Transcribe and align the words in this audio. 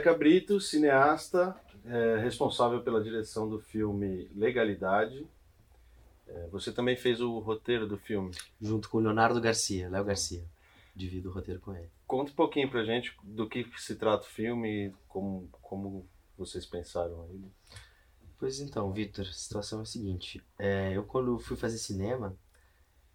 Zeca 0.00 0.14
Brito, 0.14 0.58
cineasta, 0.58 1.54
é, 1.84 2.16
responsável 2.22 2.82
pela 2.82 3.02
direção 3.02 3.46
do 3.46 3.60
filme 3.60 4.30
Legalidade. 4.34 5.26
É, 6.26 6.46
você 6.46 6.72
também 6.72 6.96
fez 6.96 7.20
o 7.20 7.38
roteiro 7.38 7.86
do 7.86 7.98
filme. 7.98 8.34
Junto 8.58 8.88
com 8.88 8.96
o 8.96 9.00
Leonardo 9.00 9.38
Garcia, 9.42 9.90
Léo 9.90 10.02
Garcia. 10.02 10.42
Divido 10.96 11.28
o 11.28 11.32
roteiro 11.32 11.60
com 11.60 11.74
ele. 11.74 11.90
Conta 12.06 12.32
um 12.32 12.34
pouquinho 12.34 12.70
pra 12.70 12.82
gente 12.82 13.14
do 13.22 13.46
que 13.46 13.66
se 13.76 13.94
trata 13.94 14.24
o 14.24 14.30
filme, 14.30 14.94
como, 15.06 15.50
como 15.60 16.08
vocês 16.38 16.64
pensaram 16.64 17.26
ele. 17.28 17.52
Pois 18.38 18.58
então, 18.58 18.90
Vitor, 18.94 19.26
a 19.26 19.32
situação 19.32 19.80
é 19.80 19.82
a 19.82 19.84
seguinte. 19.84 20.42
É, 20.58 20.96
eu 20.96 21.04
quando 21.04 21.38
fui 21.38 21.58
fazer 21.58 21.76
cinema, 21.76 22.34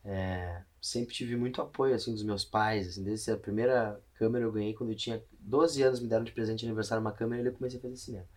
é, 0.03 0.61
sempre 0.79 1.15
tive 1.15 1.35
muito 1.35 1.63
apoio 1.63 1.95
assim 1.95 2.13
dos 2.13 2.23
meus 2.23 2.45
pais. 2.45 2.89
Assim, 2.89 3.03
desde 3.03 3.31
a 3.31 3.37
primeira 3.37 3.99
câmera 4.13 4.45
eu 4.45 4.51
ganhei 4.51 4.75
quando 4.75 4.91
eu 4.91 4.95
tinha 4.95 5.19
12 5.45 5.81
anos, 5.83 5.99
me 5.99 6.07
deram 6.07 6.23
de 6.23 6.31
presente 6.31 6.59
de 6.59 6.65
aniversário 6.65 7.01
uma 7.01 7.11
câmera 7.11 7.43
e 7.43 7.45
eu 7.45 7.53
comecei 7.53 7.79
a 7.79 7.81
fazer 7.81 7.95
cinema. 7.95 8.27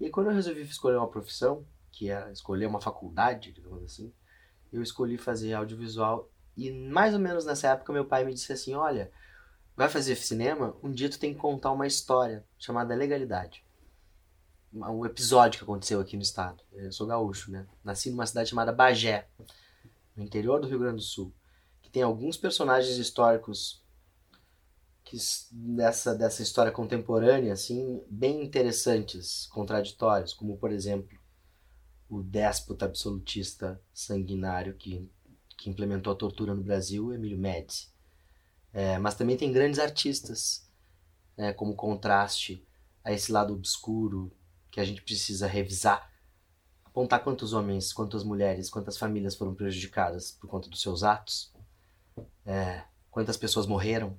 E 0.00 0.10
quando 0.10 0.28
eu 0.28 0.34
resolvi 0.34 0.62
escolher 0.62 0.96
uma 0.96 1.08
profissão, 1.08 1.64
que 1.92 2.10
é 2.10 2.30
escolher 2.32 2.66
uma 2.66 2.80
faculdade, 2.80 3.52
digamos 3.52 3.82
assim, 3.84 4.12
eu 4.72 4.82
escolhi 4.82 5.16
fazer 5.16 5.52
audiovisual 5.54 6.30
e 6.56 6.70
mais 6.70 7.14
ou 7.14 7.20
menos 7.20 7.44
nessa 7.44 7.68
época 7.68 7.92
meu 7.92 8.04
pai 8.04 8.24
me 8.24 8.34
disse 8.34 8.52
assim, 8.52 8.74
olha, 8.74 9.10
vai 9.76 9.88
fazer 9.88 10.16
cinema, 10.16 10.76
um 10.82 10.90
dia 10.90 11.08
tu 11.08 11.18
tem 11.18 11.32
que 11.32 11.40
contar 11.40 11.72
uma 11.72 11.86
história 11.86 12.44
chamada 12.58 12.94
Legalidade. 12.94 13.64
Um 14.72 15.04
episódio 15.04 15.58
que 15.58 15.64
aconteceu 15.64 16.00
aqui 16.00 16.16
no 16.16 16.22
estado. 16.22 16.62
Eu 16.72 16.92
sou 16.92 17.06
gaúcho, 17.06 17.50
né? 17.50 17.66
Nasci 17.82 18.10
numa 18.10 18.26
cidade 18.26 18.50
chamada 18.50 18.72
Bagé, 18.72 19.28
no 20.14 20.22
interior 20.22 20.60
do 20.60 20.68
Rio 20.68 20.78
Grande 20.78 20.96
do 20.96 21.02
Sul, 21.02 21.34
que 21.82 21.90
tem 21.90 22.02
alguns 22.02 22.36
personagens 22.36 22.96
históricos 22.96 23.79
que 25.04 25.16
dessa 25.50 26.14
dessa 26.14 26.42
história 26.42 26.72
contemporânea 26.72 27.52
assim, 27.52 28.02
bem 28.08 28.42
interessantes, 28.42 29.46
contraditórios, 29.46 30.32
como 30.32 30.56
por 30.56 30.70
exemplo, 30.70 31.18
o 32.08 32.22
déspota 32.22 32.84
absolutista 32.86 33.80
sanguinário 33.92 34.74
que 34.74 35.10
que 35.60 35.68
implementou 35.68 36.12
a 36.12 36.16
tortura 36.16 36.54
no 36.54 36.62
Brasil, 36.62 37.12
Emílio 37.12 37.38
Médici. 37.38 37.90
É, 38.72 38.98
mas 38.98 39.14
também 39.14 39.36
tem 39.36 39.52
grandes 39.52 39.78
artistas, 39.78 40.66
né, 41.36 41.52
como 41.52 41.74
contraste 41.74 42.66
a 43.04 43.12
esse 43.12 43.30
lado 43.30 43.52
obscuro 43.52 44.32
que 44.70 44.80
a 44.80 44.84
gente 44.84 45.02
precisa 45.02 45.46
revisar. 45.46 46.10
Apontar 46.84 47.22
quantos 47.22 47.52
homens, 47.52 47.92
quantas 47.92 48.24
mulheres, 48.24 48.70
quantas 48.70 48.96
famílias 48.96 49.34
foram 49.36 49.54
prejudicadas 49.54 50.32
por 50.32 50.48
conta 50.48 50.68
dos 50.68 50.80
seus 50.80 51.02
atos, 51.02 51.52
é, 52.46 52.84
quantas 53.10 53.36
pessoas 53.36 53.66
morreram, 53.66 54.16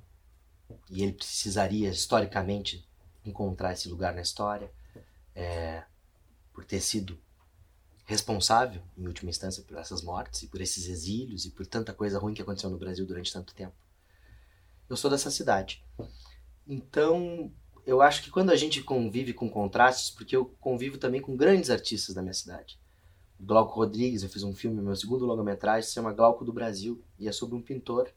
e 0.89 1.03
ele 1.03 1.13
precisaria 1.13 1.89
historicamente 1.89 2.87
encontrar 3.25 3.73
esse 3.73 3.87
lugar 3.87 4.13
na 4.13 4.21
história, 4.21 4.71
é, 5.35 5.83
por 6.53 6.65
ter 6.65 6.81
sido 6.81 7.19
responsável, 8.05 8.81
em 8.97 9.07
última 9.07 9.29
instância, 9.29 9.63
por 9.63 9.77
essas 9.77 10.01
mortes 10.01 10.43
e 10.43 10.47
por 10.47 10.59
esses 10.59 10.87
exílios 10.87 11.45
e 11.45 11.51
por 11.51 11.65
tanta 11.65 11.93
coisa 11.93 12.19
ruim 12.19 12.33
que 12.33 12.41
aconteceu 12.41 12.69
no 12.69 12.77
Brasil 12.77 13.05
durante 13.05 13.31
tanto 13.31 13.53
tempo. 13.53 13.75
Eu 14.89 14.97
sou 14.97 15.09
dessa 15.09 15.31
cidade. 15.31 15.83
Então, 16.67 17.51
eu 17.85 18.01
acho 18.01 18.23
que 18.23 18.29
quando 18.29 18.49
a 18.51 18.55
gente 18.55 18.83
convive 18.83 19.33
com 19.33 19.49
contrastes, 19.49 20.09
porque 20.09 20.35
eu 20.35 20.45
convivo 20.59 20.97
também 20.97 21.21
com 21.21 21.35
grandes 21.35 21.69
artistas 21.69 22.13
da 22.13 22.21
minha 22.21 22.33
cidade. 22.33 22.79
Glauco 23.39 23.73
Rodrigues, 23.73 24.21
eu 24.21 24.29
fiz 24.29 24.43
um 24.43 24.53
filme, 24.53 24.81
meu 24.81 24.95
segundo 24.95 25.25
longa-metragem, 25.25 25.87
se 25.87 25.93
chama 25.93 26.13
Glauco 26.13 26.45
do 26.45 26.53
Brasil, 26.53 27.03
e 27.17 27.27
é 27.27 27.31
sobre 27.31 27.55
um 27.55 27.61
pintor 27.61 28.11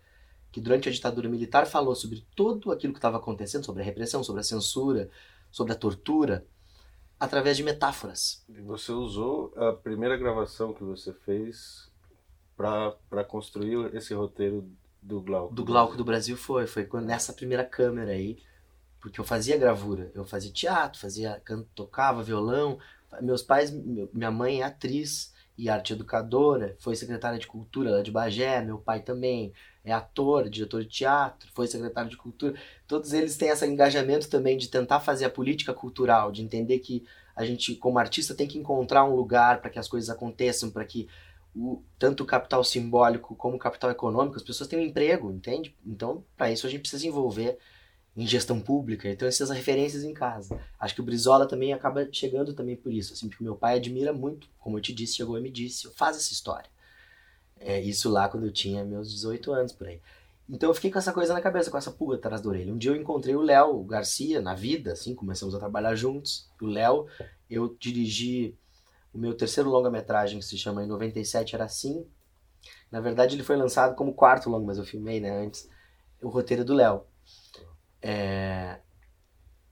que 0.54 0.60
durante 0.60 0.88
a 0.88 0.92
ditadura 0.92 1.28
militar 1.28 1.66
falou 1.66 1.96
sobre 1.96 2.24
tudo 2.36 2.70
aquilo 2.70 2.92
que 2.92 2.98
estava 3.00 3.16
acontecendo, 3.16 3.64
sobre 3.64 3.82
a 3.82 3.84
repressão, 3.84 4.22
sobre 4.22 4.40
a 4.40 4.44
censura, 4.44 5.10
sobre 5.50 5.72
a 5.72 5.76
tortura, 5.76 6.46
através 7.18 7.56
de 7.56 7.64
metáforas. 7.64 8.44
E 8.48 8.60
você 8.60 8.92
usou 8.92 9.52
a 9.56 9.72
primeira 9.72 10.16
gravação 10.16 10.72
que 10.72 10.84
você 10.84 11.12
fez 11.12 11.90
para 12.56 13.24
construir 13.24 13.92
esse 13.96 14.14
roteiro 14.14 14.70
do 15.02 15.20
Glauco? 15.20 15.52
Do 15.52 15.64
Glauco 15.64 15.96
do 15.96 16.04
Brasil 16.04 16.36
foi, 16.36 16.68
foi 16.68 16.86
nessa 17.02 17.32
primeira 17.32 17.64
câmera 17.64 18.12
aí, 18.12 18.38
porque 19.00 19.20
eu 19.20 19.24
fazia 19.24 19.58
gravura, 19.58 20.12
eu 20.14 20.24
fazia 20.24 20.52
teatro, 20.52 21.00
fazia 21.00 21.42
canto, 21.44 21.68
tocava 21.74 22.22
violão. 22.22 22.78
Meus 23.20 23.42
pais, 23.42 23.72
minha 23.72 24.30
mãe 24.30 24.60
é 24.60 24.64
atriz 24.66 25.34
e 25.58 25.68
arte 25.68 25.94
educadora, 25.94 26.76
foi 26.78 26.94
secretária 26.94 27.40
de 27.40 27.48
cultura 27.48 27.90
lá 27.90 28.02
de 28.02 28.12
Bagé, 28.12 28.62
meu 28.62 28.78
pai 28.78 29.02
também 29.02 29.52
é 29.84 29.92
ator, 29.92 30.48
diretor 30.48 30.82
de 30.82 30.88
teatro, 30.88 31.50
foi 31.52 31.66
secretário 31.66 32.10
de 32.10 32.16
cultura. 32.16 32.54
Todos 32.88 33.12
eles 33.12 33.36
têm 33.36 33.50
esse 33.50 33.66
engajamento 33.66 34.28
também 34.30 34.56
de 34.56 34.68
tentar 34.68 35.00
fazer 35.00 35.26
a 35.26 35.30
política 35.30 35.74
cultural, 35.74 36.32
de 36.32 36.42
entender 36.42 36.78
que 36.78 37.04
a 37.36 37.44
gente, 37.44 37.74
como 37.74 37.98
artista, 37.98 38.34
tem 38.34 38.48
que 38.48 38.58
encontrar 38.58 39.04
um 39.04 39.14
lugar 39.14 39.60
para 39.60 39.68
que 39.68 39.78
as 39.78 39.86
coisas 39.86 40.08
aconteçam, 40.08 40.70
para 40.70 40.84
que 40.84 41.06
o, 41.54 41.82
tanto 41.98 42.22
o 42.22 42.26
capital 42.26 42.64
simbólico 42.64 43.36
como 43.36 43.56
o 43.56 43.58
capital 43.58 43.90
econômico, 43.90 44.36
as 44.36 44.42
pessoas 44.42 44.68
tenham 44.68 44.84
emprego, 44.84 45.30
entende? 45.30 45.76
Então, 45.84 46.24
para 46.36 46.50
isso 46.50 46.66
a 46.66 46.70
gente 46.70 46.80
precisa 46.80 47.06
envolver 47.06 47.58
em 48.16 48.26
gestão 48.26 48.60
pública, 48.60 49.08
então 49.08 49.26
essas 49.26 49.50
referências 49.50 50.04
em 50.04 50.14
casa. 50.14 50.58
Acho 50.78 50.94
que 50.94 51.00
o 51.00 51.04
Brizola 51.04 51.46
também 51.48 51.72
acaba 51.72 52.08
chegando 52.12 52.54
também 52.54 52.76
por 52.76 52.92
isso, 52.92 53.12
assim, 53.12 53.28
porque 53.28 53.42
meu 53.42 53.56
pai 53.56 53.76
admira 53.76 54.12
muito, 54.12 54.48
como 54.58 54.78
eu 54.78 54.82
te 54.82 54.92
disse, 54.92 55.16
chegou 55.16 55.36
e 55.36 55.40
me 55.40 55.50
disse, 55.50 55.92
faz 55.94 56.16
essa 56.16 56.32
história. 56.32 56.70
É, 57.64 57.80
isso 57.80 58.10
lá 58.10 58.28
quando 58.28 58.44
eu 58.44 58.52
tinha 58.52 58.84
meus 58.84 59.10
18 59.10 59.50
anos 59.50 59.72
por 59.72 59.88
aí. 59.88 59.98
Então 60.46 60.68
eu 60.68 60.74
fiquei 60.74 60.90
com 60.90 60.98
essa 60.98 61.14
coisa 61.14 61.32
na 61.32 61.40
cabeça, 61.40 61.70
com 61.70 61.78
essa 61.78 61.90
pulga 61.90 62.16
atrás 62.16 62.42
da 62.42 62.48
orelha. 62.50 62.72
Um 62.72 62.76
dia 62.76 62.90
eu 62.90 62.96
encontrei 62.96 63.34
o 63.34 63.40
Léo 63.40 63.82
Garcia 63.84 64.42
na 64.42 64.54
vida, 64.54 64.92
assim, 64.92 65.14
começamos 65.14 65.54
a 65.54 65.58
trabalhar 65.58 65.94
juntos. 65.94 66.50
O 66.60 66.66
Léo, 66.66 67.06
eu 67.48 67.74
dirigi 67.80 68.54
o 69.14 69.18
meu 69.18 69.34
terceiro 69.34 69.70
longa-metragem, 69.70 70.38
que 70.38 70.44
se 70.44 70.58
chama 70.58 70.84
Em 70.84 70.86
97 70.86 71.54
Era 71.54 71.64
Assim. 71.64 72.06
Na 72.90 73.00
verdade 73.00 73.34
ele 73.34 73.42
foi 73.42 73.56
lançado 73.56 73.94
como 73.94 74.12
quarto 74.12 74.50
longa, 74.50 74.66
mas 74.66 74.76
eu 74.76 74.84
filmei, 74.84 75.18
né, 75.18 75.30
antes. 75.30 75.66
O 76.20 76.28
roteiro 76.28 76.66
do 76.66 76.74
Léo. 76.74 77.06
É... 78.02 78.78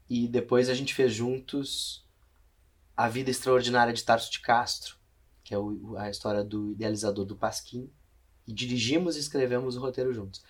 E 0.09 0.27
depois 0.27 0.71
a 0.71 0.75
gente 0.75 0.95
fez 0.95 1.13
juntos 1.13 2.07
A 2.97 3.07
Vida 3.07 3.31
Extraordinária 3.31 3.93
de 3.93 4.03
Tarso 4.03 4.33
de 4.33 4.41
Castro, 4.41 4.97
que 5.53 5.55
é 5.55 5.59
o, 5.59 5.99
a 5.99 6.09
história 6.09 6.43
do 6.43 6.73
idealizador 6.73 7.27
do 7.27 7.37
Pasquim, 7.37 7.91
e 8.49 8.53
dirigimos 8.55 9.17
e 9.17 9.21
escrevemos 9.21 9.77
o 9.77 9.81
roteiro 9.81 10.11
juntos. 10.11 10.43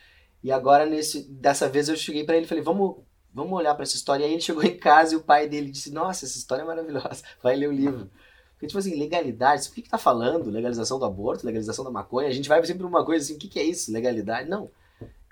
E 0.44 0.52
agora, 0.52 0.86
nesse, 0.86 1.24
dessa 1.24 1.68
vez, 1.68 1.88
eu 1.88 1.96
cheguei 1.96 2.22
para 2.22 2.36
ele 2.36 2.46
e 2.46 2.48
falei, 2.48 2.62
vamos, 2.62 2.98
vamos 3.34 3.52
olhar 3.52 3.74
para 3.74 3.82
essa 3.82 3.96
história. 3.96 4.22
E 4.22 4.26
aí 4.26 4.32
ele 4.34 4.40
chegou 4.40 4.62
em 4.64 4.76
casa 4.76 5.14
e 5.14 5.16
o 5.16 5.22
pai 5.22 5.48
dele 5.48 5.72
disse, 5.72 5.90
nossa, 5.90 6.24
essa 6.24 6.38
história 6.38 6.62
é 6.62 6.64
maravilhosa, 6.64 7.24
vai 7.42 7.56
ler 7.56 7.68
o 7.68 7.72
livro. 7.72 8.08
Porque, 8.52 8.68
tipo 8.68 8.78
assim, 8.78 8.96
legalidade, 8.96 9.68
o 9.68 9.72
que 9.72 9.82
que 9.82 9.90
tá 9.90 9.98
falando? 9.98 10.50
Legalização 10.50 11.00
do 11.00 11.04
aborto, 11.04 11.44
legalização 11.44 11.84
da 11.84 11.90
maconha? 11.90 12.28
A 12.28 12.32
gente 12.32 12.48
vai 12.48 12.64
sempre 12.64 12.86
uma 12.86 13.04
coisa 13.04 13.24
assim, 13.24 13.34
o 13.34 13.38
que 13.38 13.48
que 13.48 13.58
é 13.58 13.64
isso? 13.64 13.92
Legalidade? 13.92 14.48
Não. 14.48 14.70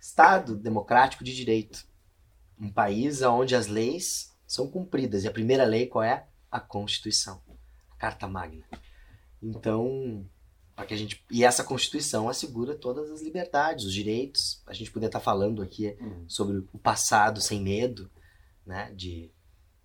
Estado 0.01 0.57
democrático 0.57 1.23
de 1.23 1.33
direito. 1.33 1.87
Um 2.61 2.73
país 2.73 3.23
onde 3.23 3.55
as 3.55 3.69
leis 3.69 4.35
são 4.49 4.67
cumpridas. 4.67 5.23
E 5.23 5.29
a 5.29 5.33
primeira 5.33 5.65
lei 5.65 5.87
qual 5.87 6.03
é? 6.03 6.27
A 6.51 6.59
Constituição. 6.59 7.41
A 7.93 7.95
Carta 7.95 8.27
Magna. 8.27 8.65
Então, 9.43 10.27
para 10.77 10.87
que 10.87 10.95
a 10.95 10.97
gente 10.97 11.25
e 11.31 11.45
essa 11.45 11.65
Constituição 11.65 12.29
assegura 12.29 12.75
todas 12.75 13.11
as 13.11 13.23
liberdades, 13.23 13.85
os 13.85 13.93
direitos. 13.93 14.63
A 14.67 14.73
gente 14.73 14.91
poder 14.91 15.07
estar 15.07 15.19
tá 15.19 15.25
falando 15.25 15.63
aqui 15.63 15.97
uhum. 16.01 16.25
sobre 16.29 16.59
o 16.73 16.79
passado 16.79 17.41
sem 17.41 17.61
medo, 17.61 18.11
né, 18.67 18.93
de 18.95 19.31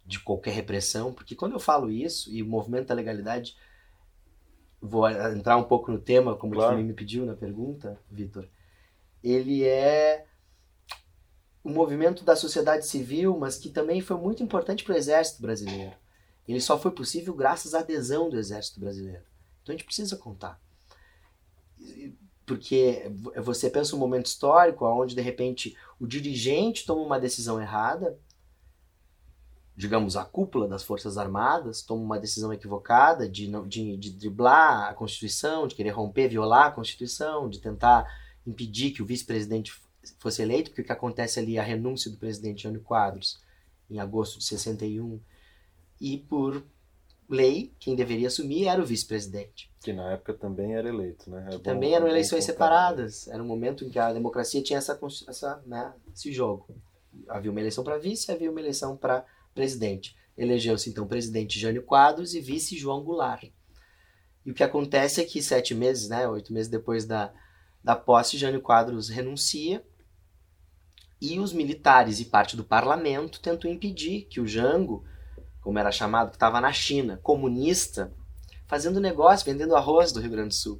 de 0.06 0.19
qualquer 0.19 0.52
repressão, 0.52 1.12
porque 1.12 1.36
quando 1.36 1.54
eu 1.54 1.60
falo 1.60 1.90
isso 1.90 2.31
e 2.31 2.44
o 2.44 2.46
movimento 2.46 2.88
da 2.88 2.94
legalidade, 2.94 3.57
vou 4.80 5.10
entrar 5.10 5.57
um 5.57 5.63
pouco 5.63 5.92
no 5.92 5.98
tema, 5.98 6.36
como 6.36 6.54
claro. 6.54 6.78
me 6.78 6.94
pediu 6.94 7.25
na 7.25 7.34
pergunta, 7.34 8.00
Vitor. 8.12 8.48
Ele 9.24 9.63
é 9.63 10.25
um 11.63 11.74
movimento 11.74 12.24
da 12.24 12.36
sociedade 12.36 12.86
civil, 12.86 13.36
mas 13.36 13.57
que 13.57 13.69
também 13.69 14.00
foi 14.00 14.18
muito 14.18 14.44
importante 14.44 14.84
para 14.84 14.94
o 14.94 14.98
exército 14.98 15.42
brasileiro. 15.42 15.96
Ele 16.48 16.62
só 16.62 16.78
foi 16.78 16.92
possível 16.92 17.34
graças 17.34 17.74
à 17.74 17.80
adesão 17.80 18.30
do 18.30 18.38
exército 18.38 18.80
brasileiro. 18.80 19.24
Então 19.66 19.74
a 19.74 19.78
gente 19.78 19.88
precisa 19.88 20.16
contar. 20.16 20.62
Porque 22.46 23.12
você 23.42 23.68
pensa 23.68 23.96
um 23.96 24.00
momento 24.00 24.28
histórico 24.28 24.86
onde 24.86 25.16
de 25.16 25.22
repente 25.22 25.76
o 26.00 26.06
dirigente 26.06 26.86
toma 26.86 27.02
uma 27.02 27.20
decisão 27.20 27.60
errada, 27.60 28.16
digamos, 29.76 30.16
a 30.16 30.24
cúpula 30.24 30.68
das 30.68 30.84
Forças 30.84 31.18
Armadas 31.18 31.82
toma 31.82 32.04
uma 32.04 32.20
decisão 32.20 32.54
equivocada 32.54 33.28
de, 33.28 33.50
de, 33.68 33.98
de 33.98 34.12
driblar 34.12 34.88
a 34.88 34.94
Constituição, 34.94 35.68
de 35.68 35.74
querer 35.74 35.90
romper, 35.90 36.30
violar 36.30 36.68
a 36.68 36.72
Constituição, 36.72 37.50
de 37.50 37.60
tentar 37.60 38.06
impedir 38.46 38.92
que 38.92 39.02
o 39.02 39.06
vice-presidente 39.06 39.74
fosse 40.20 40.44
eleito, 40.44 40.70
porque 40.70 40.84
o 40.84 40.86
que 40.86 40.92
acontece 40.92 41.40
ali 41.40 41.58
é 41.58 41.60
a 41.60 41.64
renúncia 41.64 42.12
do 42.12 42.18
presidente 42.18 42.62
Jânio 42.62 42.82
Quadros 42.82 43.44
em 43.90 44.00
agosto 44.00 44.38
de 44.38 44.46
61, 44.46 45.20
e 46.00 46.20
por 46.20 46.64
lei, 47.30 47.74
quem 47.80 47.95
deveria 47.95 48.27
assumir 48.27 48.68
era 48.68 48.81
o 48.81 48.86
vice-presidente. 48.86 49.72
Que 49.81 49.94
na 49.94 50.12
época 50.12 50.33
também 50.33 50.75
era 50.75 50.89
eleito, 50.89 51.30
né? 51.30 51.48
É 51.51 51.57
também 51.60 51.94
eram 51.94 52.07
eleições 52.07 52.44
separadas. 52.44 53.27
Era 53.27 53.42
um 53.42 53.48
momento 53.48 53.83
em 53.83 53.89
que 53.89 54.00
a 54.00 54.13
democracia 54.13 54.62
tinha 54.62 54.77
essa, 54.77 55.00
essa, 55.27 55.63
né, 55.66 55.94
esse 56.13 56.31
jogo. 56.31 56.68
Havia 57.27 57.51
uma 57.51 57.60
eleição 57.60 57.83
para 57.83 57.98
vice, 57.98 58.31
havia 58.31 58.51
uma 58.51 58.60
eleição 58.60 58.98
para 58.98 59.25
presidente. 59.54 60.16
Elegeu-se 60.38 60.89
então 60.89 61.07
presidente 61.07 61.60
Jânio 61.60 61.83
Quadros 61.83 62.33
e 62.33 62.42
vice 62.42 62.77
João 62.77 63.04
Goulart. 63.04 63.50
E 64.45 64.51
o 64.51 64.54
que 64.54 64.63
acontece 64.63 65.21
é 65.21 65.25
que 65.25 65.42
sete 65.42 65.74
meses, 65.74 66.10
né, 66.10 66.28
oito 66.28 66.54
meses 66.54 66.69
depois 66.69 67.06
da, 67.06 67.33
da 67.83 67.95
posse, 67.95 68.38
Jânio 68.38 68.62
Quadros 68.62 69.10
renuncia 69.10 69.83
e 71.19 71.39
os 71.39 71.54
militares 71.54 72.19
e 72.19 72.25
parte 72.25 72.56
do 72.56 72.63
parlamento 72.63 73.39
tentam 73.39 73.71
impedir 73.71 74.28
que 74.30 74.39
o 74.39 74.48
Jango, 74.48 75.06
como 75.66 75.80
era 75.80 75.92
chamado, 75.92 76.30
que 76.30 76.36
estava 76.36 76.62
na 76.62 76.72
China, 76.72 77.20
comunista, 77.24 78.12
fazendo 78.68 79.02
negócio, 79.02 79.44
vendendo 79.44 79.76
arroz 79.76 80.12
do 80.12 80.22
Rio 80.22 80.30
Grande 80.30 80.50
do 80.50 80.54
Sul. 80.54 80.80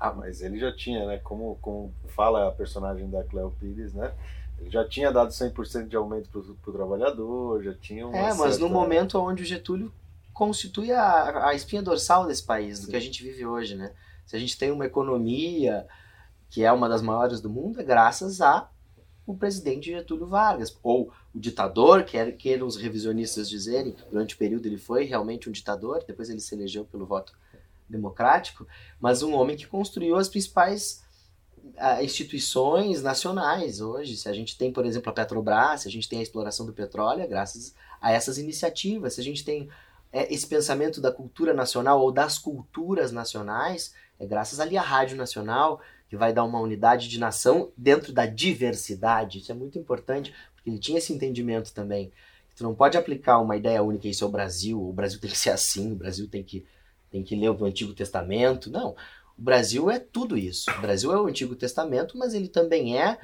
Ah, 0.00 0.10
mas 0.10 0.40
ele 0.40 0.58
já 0.58 0.74
tinha, 0.74 1.06
né? 1.06 1.18
Como, 1.18 1.58
como 1.60 1.92
fala 2.08 2.48
a 2.48 2.50
personagem 2.50 3.10
da 3.10 3.22
Cleo 3.24 3.54
Pires, 3.60 3.92
né? 3.92 4.10
Ele 4.58 4.70
já 4.70 4.88
tinha 4.88 5.12
dado 5.12 5.28
100% 5.28 5.86
de 5.86 5.96
aumento 5.96 6.30
para 6.30 6.40
o 6.40 6.72
trabalhador, 6.72 7.62
já 7.62 7.74
tinha 7.74 8.06
uma 8.06 8.16
É, 8.16 8.28
mas 8.28 8.54
certa... 8.54 8.58
no 8.60 8.70
momento 8.70 9.18
onde 9.18 9.42
o 9.42 9.46
Getúlio 9.46 9.92
constitui 10.32 10.90
a, 10.92 11.48
a 11.48 11.54
espinha 11.54 11.82
dorsal 11.82 12.26
desse 12.26 12.42
país, 12.42 12.78
do 12.78 12.86
Sim. 12.86 12.92
que 12.92 12.96
a 12.96 13.00
gente 13.00 13.22
vive 13.22 13.44
hoje, 13.44 13.74
né? 13.74 13.92
Se 14.24 14.34
a 14.34 14.38
gente 14.38 14.56
tem 14.56 14.70
uma 14.70 14.86
economia 14.86 15.86
que 16.48 16.64
é 16.64 16.72
uma 16.72 16.88
das 16.88 17.02
maiores 17.02 17.42
do 17.42 17.50
mundo, 17.50 17.82
é 17.82 17.84
graças 17.84 18.40
a 18.40 18.66
o 19.26 19.36
presidente 19.36 19.90
Getúlio 19.90 20.26
Vargas, 20.26 20.76
ou 20.82 21.12
o 21.34 21.38
ditador, 21.38 22.04
quer 22.04 22.32
queiram 22.36 22.66
os 22.66 22.76
revisionistas 22.76 23.48
dizerem, 23.48 23.94
durante 24.10 24.34
o 24.34 24.38
período 24.38 24.66
ele 24.66 24.78
foi 24.78 25.04
realmente 25.04 25.48
um 25.48 25.52
ditador, 25.52 26.04
depois 26.06 26.28
ele 26.28 26.40
se 26.40 26.54
elegeu 26.54 26.84
pelo 26.84 27.06
voto 27.06 27.32
democrático, 27.88 28.66
mas 29.00 29.22
um 29.22 29.34
homem 29.34 29.56
que 29.56 29.66
construiu 29.66 30.16
as 30.16 30.28
principais 30.28 31.02
ah, 31.76 32.02
instituições 32.02 33.02
nacionais 33.02 33.80
hoje. 33.80 34.16
Se 34.16 34.28
a 34.28 34.32
gente 34.32 34.56
tem, 34.56 34.72
por 34.72 34.84
exemplo, 34.84 35.10
a 35.10 35.12
Petrobras, 35.12 35.82
se 35.82 35.88
a 35.88 35.90
gente 35.90 36.08
tem 36.08 36.18
a 36.18 36.22
exploração 36.22 36.66
do 36.66 36.72
petróleo, 36.72 37.22
é 37.22 37.26
graças 37.26 37.74
a 38.00 38.10
essas 38.10 38.38
iniciativas. 38.38 39.14
Se 39.14 39.20
a 39.20 39.24
gente 39.24 39.44
tem 39.44 39.68
é, 40.12 40.32
esse 40.32 40.46
pensamento 40.46 41.00
da 41.00 41.12
cultura 41.12 41.54
nacional 41.54 42.00
ou 42.00 42.10
das 42.10 42.38
culturas 42.38 43.12
nacionais, 43.12 43.94
é 44.18 44.26
graças 44.26 44.60
ali 44.60 44.76
à 44.76 44.82
Rádio 44.82 45.16
Nacional, 45.16 45.80
que 46.12 46.16
vai 46.18 46.30
dar 46.30 46.44
uma 46.44 46.60
unidade 46.60 47.08
de 47.08 47.18
nação 47.18 47.72
dentro 47.74 48.12
da 48.12 48.26
diversidade. 48.26 49.38
Isso 49.38 49.50
é 49.50 49.54
muito 49.54 49.78
importante, 49.78 50.34
porque 50.54 50.68
ele 50.68 50.78
tinha 50.78 50.98
esse 50.98 51.10
entendimento 51.10 51.72
também. 51.72 52.12
Tu 52.54 52.62
não 52.62 52.74
pode 52.74 52.98
aplicar 52.98 53.38
uma 53.38 53.56
ideia 53.56 53.82
única, 53.82 54.06
isso 54.06 54.22
é 54.22 54.26
o 54.26 54.30
Brasil, 54.30 54.78
o 54.78 54.92
Brasil 54.92 55.18
tem 55.18 55.30
que 55.30 55.38
ser 55.38 55.48
assim, 55.48 55.90
o 55.90 55.94
Brasil 55.94 56.28
tem 56.28 56.44
que, 56.44 56.66
tem 57.10 57.22
que 57.22 57.34
ler 57.34 57.48
o 57.48 57.64
Antigo 57.64 57.94
Testamento. 57.94 58.70
Não, 58.70 58.90
o 58.90 59.42
Brasil 59.42 59.90
é 59.90 59.98
tudo 59.98 60.36
isso. 60.36 60.70
O 60.70 60.82
Brasil 60.82 61.10
é 61.10 61.18
o 61.18 61.28
Antigo 61.28 61.56
Testamento, 61.56 62.18
mas 62.18 62.34
ele 62.34 62.48
também 62.48 63.00
é, 63.00 63.18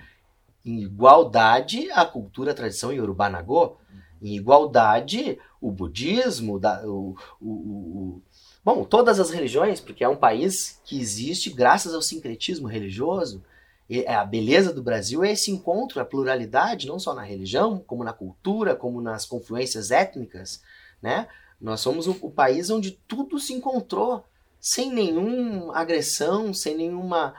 em 0.64 0.80
igualdade, 0.80 1.90
a 1.90 2.06
cultura, 2.06 2.52
a 2.52 2.54
tradição 2.54 2.90
Yorubá-Nagô. 2.90 3.76
Em 4.22 4.34
igualdade, 4.34 5.38
o 5.60 5.70
budismo, 5.70 6.58
o, 6.86 7.14
o, 7.38 7.50
o, 7.50 8.22
Bom, 8.68 8.84
todas 8.84 9.18
as 9.18 9.30
religiões, 9.30 9.80
porque 9.80 10.04
é 10.04 10.08
um 10.10 10.14
país 10.14 10.78
que 10.84 11.00
existe 11.00 11.48
graças 11.48 11.94
ao 11.94 12.02
sincretismo 12.02 12.68
religioso. 12.68 13.42
E 13.88 14.06
a 14.06 14.22
beleza 14.26 14.74
do 14.74 14.82
Brasil 14.82 15.24
é 15.24 15.32
esse 15.32 15.50
encontro, 15.50 15.98
a 15.98 16.04
pluralidade, 16.04 16.86
não 16.86 16.98
só 16.98 17.14
na 17.14 17.22
religião, 17.22 17.78
como 17.78 18.04
na 18.04 18.12
cultura, 18.12 18.76
como 18.76 19.00
nas 19.00 19.24
confluências 19.24 19.90
étnicas, 19.90 20.60
né? 21.00 21.28
Nós 21.58 21.80
somos 21.80 22.06
o, 22.06 22.10
o 22.20 22.30
país 22.30 22.68
onde 22.68 22.90
tudo 22.90 23.38
se 23.38 23.54
encontrou, 23.54 24.22
sem 24.60 24.92
nenhuma 24.92 25.74
agressão, 25.74 26.52
sem 26.52 26.76
nenhuma, 26.76 27.34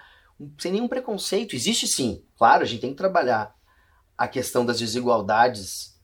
sem 0.57 0.71
nenhum 0.71 0.87
preconceito. 0.87 1.55
Existe 1.55 1.87
sim, 1.87 2.23
claro, 2.39 2.63
a 2.63 2.65
gente 2.65 2.81
tem 2.81 2.89
que 2.89 2.97
trabalhar 2.97 3.55
a 4.17 4.27
questão 4.27 4.65
das 4.65 4.79
desigualdades 4.79 5.95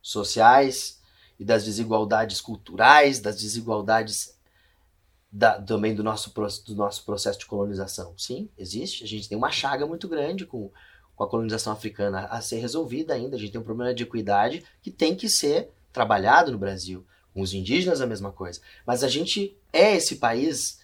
sociais 0.00 1.02
e 1.36 1.44
das 1.44 1.64
desigualdades 1.64 2.40
culturais, 2.40 3.18
das 3.18 3.40
desigualdades 3.40 4.35
da, 5.36 5.60
também 5.60 5.94
do 5.94 6.02
nosso, 6.02 6.32
do 6.64 6.74
nosso 6.74 7.04
processo 7.04 7.38
de 7.38 7.44
colonização. 7.44 8.14
Sim, 8.16 8.48
existe. 8.56 9.04
A 9.04 9.06
gente 9.06 9.28
tem 9.28 9.36
uma 9.36 9.50
chaga 9.50 9.86
muito 9.86 10.08
grande 10.08 10.46
com, 10.46 10.70
com 11.14 11.24
a 11.24 11.28
colonização 11.28 11.74
africana 11.74 12.24
a 12.30 12.40
ser 12.40 12.58
resolvida 12.58 13.12
ainda. 13.12 13.36
A 13.36 13.38
gente 13.38 13.52
tem 13.52 13.60
um 13.60 13.64
problema 13.64 13.94
de 13.94 14.02
equidade 14.02 14.64
que 14.80 14.90
tem 14.90 15.14
que 15.14 15.28
ser 15.28 15.68
trabalhado 15.92 16.50
no 16.50 16.58
Brasil. 16.58 17.04
Com 17.34 17.42
os 17.42 17.52
indígenas 17.52 18.00
a 18.00 18.06
mesma 18.06 18.32
coisa. 18.32 18.62
Mas 18.86 19.04
a 19.04 19.08
gente 19.08 19.54
é 19.70 19.94
esse 19.94 20.16
país 20.16 20.80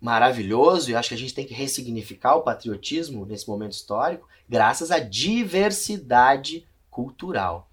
maravilhoso 0.00 0.90
e 0.90 0.96
acho 0.96 1.10
que 1.10 1.14
a 1.14 1.18
gente 1.18 1.32
tem 1.32 1.46
que 1.46 1.54
ressignificar 1.54 2.34
o 2.34 2.42
patriotismo 2.42 3.24
nesse 3.24 3.46
momento 3.46 3.72
histórico 3.72 4.28
graças 4.48 4.90
à 4.90 4.98
diversidade 4.98 6.66
cultural. 6.90 7.70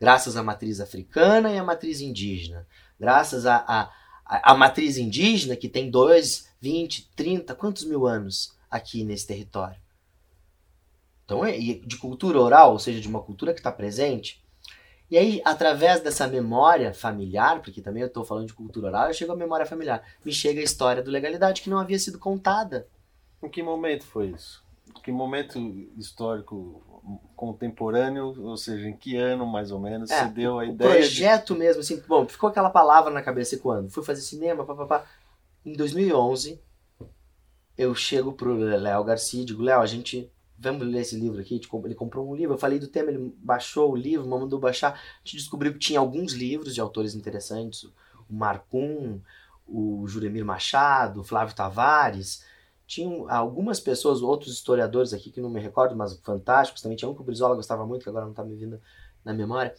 Graças 0.00 0.34
à 0.34 0.42
matriz 0.42 0.80
africana 0.80 1.52
e 1.52 1.58
à 1.58 1.62
matriz 1.62 2.00
indígena. 2.00 2.66
Graças 2.98 3.44
à, 3.44 3.92
à, 4.30 4.52
à 4.52 4.54
matriz 4.54 4.96
indígena, 4.96 5.56
que 5.56 5.68
tem 5.68 5.90
2, 5.90 6.48
20, 6.60 7.10
30, 7.16 7.54
quantos 7.56 7.84
mil 7.84 8.06
anos 8.06 8.56
aqui 8.70 9.02
nesse 9.02 9.26
território. 9.26 9.80
Então, 11.24 11.44
é 11.44 11.58
de 11.58 11.96
cultura 11.96 12.40
oral, 12.40 12.72
ou 12.72 12.78
seja, 12.78 13.00
de 13.00 13.08
uma 13.08 13.20
cultura 13.20 13.52
que 13.52 13.60
está 13.60 13.70
presente. 13.70 14.42
E 15.10 15.18
aí, 15.18 15.42
através 15.44 16.00
dessa 16.00 16.28
memória 16.28 16.94
familiar, 16.94 17.60
porque 17.60 17.82
também 17.82 18.02
eu 18.02 18.06
estou 18.06 18.24
falando 18.24 18.46
de 18.46 18.54
cultura 18.54 18.88
oral, 18.88 19.08
eu 19.08 19.14
chego 19.14 19.32
à 19.32 19.36
memória 19.36 19.66
familiar. 19.66 20.04
Me 20.24 20.32
chega 20.32 20.60
a 20.60 20.64
história 20.64 21.02
do 21.02 21.10
legalidade 21.10 21.62
que 21.62 21.70
não 21.70 21.78
havia 21.78 21.98
sido 21.98 22.18
contada. 22.18 22.86
Em 23.42 23.48
que 23.48 23.62
momento 23.62 24.04
foi 24.04 24.28
isso? 24.28 24.62
Em 24.88 25.00
que 25.00 25.10
momento 25.10 25.58
histórico 25.96 26.82
contemporâneo, 27.34 28.34
ou 28.42 28.56
seja, 28.56 28.88
em 28.88 28.96
que 28.96 29.16
ano 29.16 29.46
mais 29.46 29.70
ou 29.70 29.80
menos 29.80 30.10
É, 30.10 30.24
se 30.24 30.30
deu 30.30 30.58
a 30.58 30.64
ideia 30.66 30.90
projeto 30.90 31.54
mesmo, 31.54 31.80
assim, 31.80 32.02
bom, 32.06 32.26
ficou 32.26 32.48
aquela 32.50 32.70
palavra 32.70 33.10
na 33.10 33.22
cabeça 33.22 33.54
e 33.54 33.58
quando? 33.58 33.90
Fui 33.90 34.04
fazer 34.04 34.20
cinema, 34.20 34.64
papapá. 34.64 35.04
Em 35.64 35.72
2011, 35.72 36.60
eu 37.76 37.94
chego 37.94 38.32
pro 38.32 38.54
Léo 38.54 39.04
Garcia 39.04 39.42
e 39.42 39.44
digo, 39.44 39.62
Léo, 39.62 39.80
a 39.80 39.86
gente, 39.86 40.30
vamos 40.58 40.86
ler 40.86 41.00
esse 41.00 41.16
livro 41.16 41.40
aqui? 41.40 41.60
Ele 41.84 41.94
comprou 41.94 42.28
um 42.28 42.34
livro, 42.34 42.54
eu 42.54 42.58
falei 42.58 42.78
do 42.78 42.88
tema, 42.88 43.10
ele 43.10 43.34
baixou 43.38 43.92
o 43.92 43.96
livro, 43.96 44.28
mandou 44.28 44.58
baixar. 44.58 44.92
A 44.92 45.18
gente 45.24 45.38
descobriu 45.38 45.72
que 45.72 45.78
tinha 45.78 45.98
alguns 45.98 46.32
livros 46.32 46.74
de 46.74 46.80
autores 46.80 47.14
interessantes, 47.14 47.84
o 47.84 48.34
Marcum, 48.34 49.20
o 49.66 50.06
Juremir 50.06 50.44
Machado, 50.44 51.20
o 51.20 51.24
Flávio 51.24 51.54
Tavares, 51.54 52.44
tinham 52.90 53.30
algumas 53.30 53.78
pessoas, 53.78 54.20
outros 54.20 54.52
historiadores 54.52 55.12
aqui 55.12 55.30
que 55.30 55.40
não 55.40 55.48
me 55.48 55.60
recordo, 55.60 55.94
mas 55.94 56.18
fantásticos, 56.24 56.82
também 56.82 56.96
tinha 56.96 57.08
um 57.08 57.14
que 57.14 57.20
o 57.20 57.24
Brizola 57.24 57.54
gostava 57.54 57.86
muito, 57.86 58.02
que 58.02 58.08
agora 58.08 58.24
não 58.24 58.32
está 58.32 58.42
me 58.42 58.56
vindo 58.56 58.82
na 59.24 59.32
memória. 59.32 59.72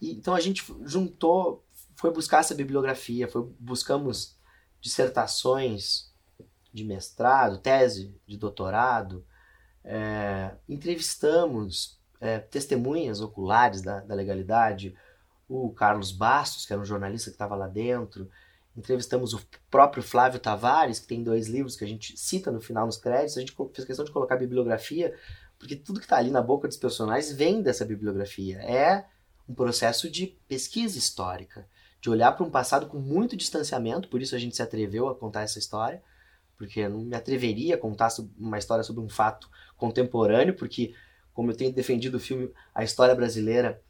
E, 0.00 0.12
então 0.12 0.34
a 0.34 0.40
gente 0.40 0.64
juntou, 0.84 1.66
foi 1.96 2.12
buscar 2.12 2.38
essa 2.38 2.54
bibliografia, 2.54 3.26
foi, 3.26 3.42
buscamos 3.58 4.38
dissertações 4.80 6.14
de 6.72 6.84
mestrado, 6.84 7.58
tese 7.58 8.14
de 8.24 8.36
doutorado, 8.36 9.26
é, 9.82 10.52
entrevistamos 10.68 11.98
é, 12.20 12.38
testemunhas 12.38 13.20
oculares 13.20 13.82
da, 13.82 13.98
da 13.98 14.14
legalidade, 14.14 14.94
o 15.48 15.72
Carlos 15.72 16.12
Bastos, 16.12 16.64
que 16.64 16.72
era 16.72 16.80
um 16.80 16.84
jornalista 16.84 17.30
que 17.30 17.34
estava 17.34 17.56
lá 17.56 17.66
dentro, 17.66 18.30
entrevistamos 18.76 19.34
o 19.34 19.40
próprio 19.70 20.02
Flávio 20.02 20.38
Tavares, 20.38 21.00
que 21.00 21.06
tem 21.06 21.22
dois 21.22 21.48
livros 21.48 21.76
que 21.76 21.84
a 21.84 21.88
gente 21.88 22.16
cita 22.16 22.50
no 22.50 22.60
final 22.60 22.86
nos 22.86 22.96
créditos, 22.96 23.36
a 23.36 23.40
gente 23.40 23.54
fez 23.74 23.86
questão 23.86 24.04
de 24.04 24.12
colocar 24.12 24.36
bibliografia, 24.36 25.14
porque 25.58 25.74
tudo 25.74 25.98
que 25.98 26.06
está 26.06 26.16
ali 26.16 26.30
na 26.30 26.40
boca 26.40 26.68
dos 26.68 26.76
personagens 26.76 27.32
vem 27.32 27.60
dessa 27.60 27.84
bibliografia. 27.84 28.58
É 28.58 29.04
um 29.48 29.54
processo 29.54 30.10
de 30.10 30.38
pesquisa 30.46 30.96
histórica, 30.96 31.66
de 32.00 32.08
olhar 32.08 32.32
para 32.32 32.46
um 32.46 32.50
passado 32.50 32.86
com 32.86 32.98
muito 32.98 33.36
distanciamento, 33.36 34.08
por 34.08 34.22
isso 34.22 34.36
a 34.36 34.38
gente 34.38 34.54
se 34.54 34.62
atreveu 34.62 35.08
a 35.08 35.14
contar 35.14 35.42
essa 35.42 35.58
história, 35.58 36.02
porque 36.56 36.80
eu 36.80 36.90
não 36.90 37.00
me 37.00 37.16
atreveria 37.16 37.74
a 37.74 37.78
contar 37.78 38.08
uma 38.36 38.58
história 38.58 38.84
sobre 38.84 39.02
um 39.02 39.08
fato 39.08 39.48
contemporâneo, 39.76 40.54
porque, 40.54 40.94
como 41.32 41.50
eu 41.50 41.56
tenho 41.56 41.72
defendido 41.72 42.16
o 42.16 42.20
filme, 42.20 42.52
a 42.74 42.84
história 42.84 43.14
brasileira 43.14 43.80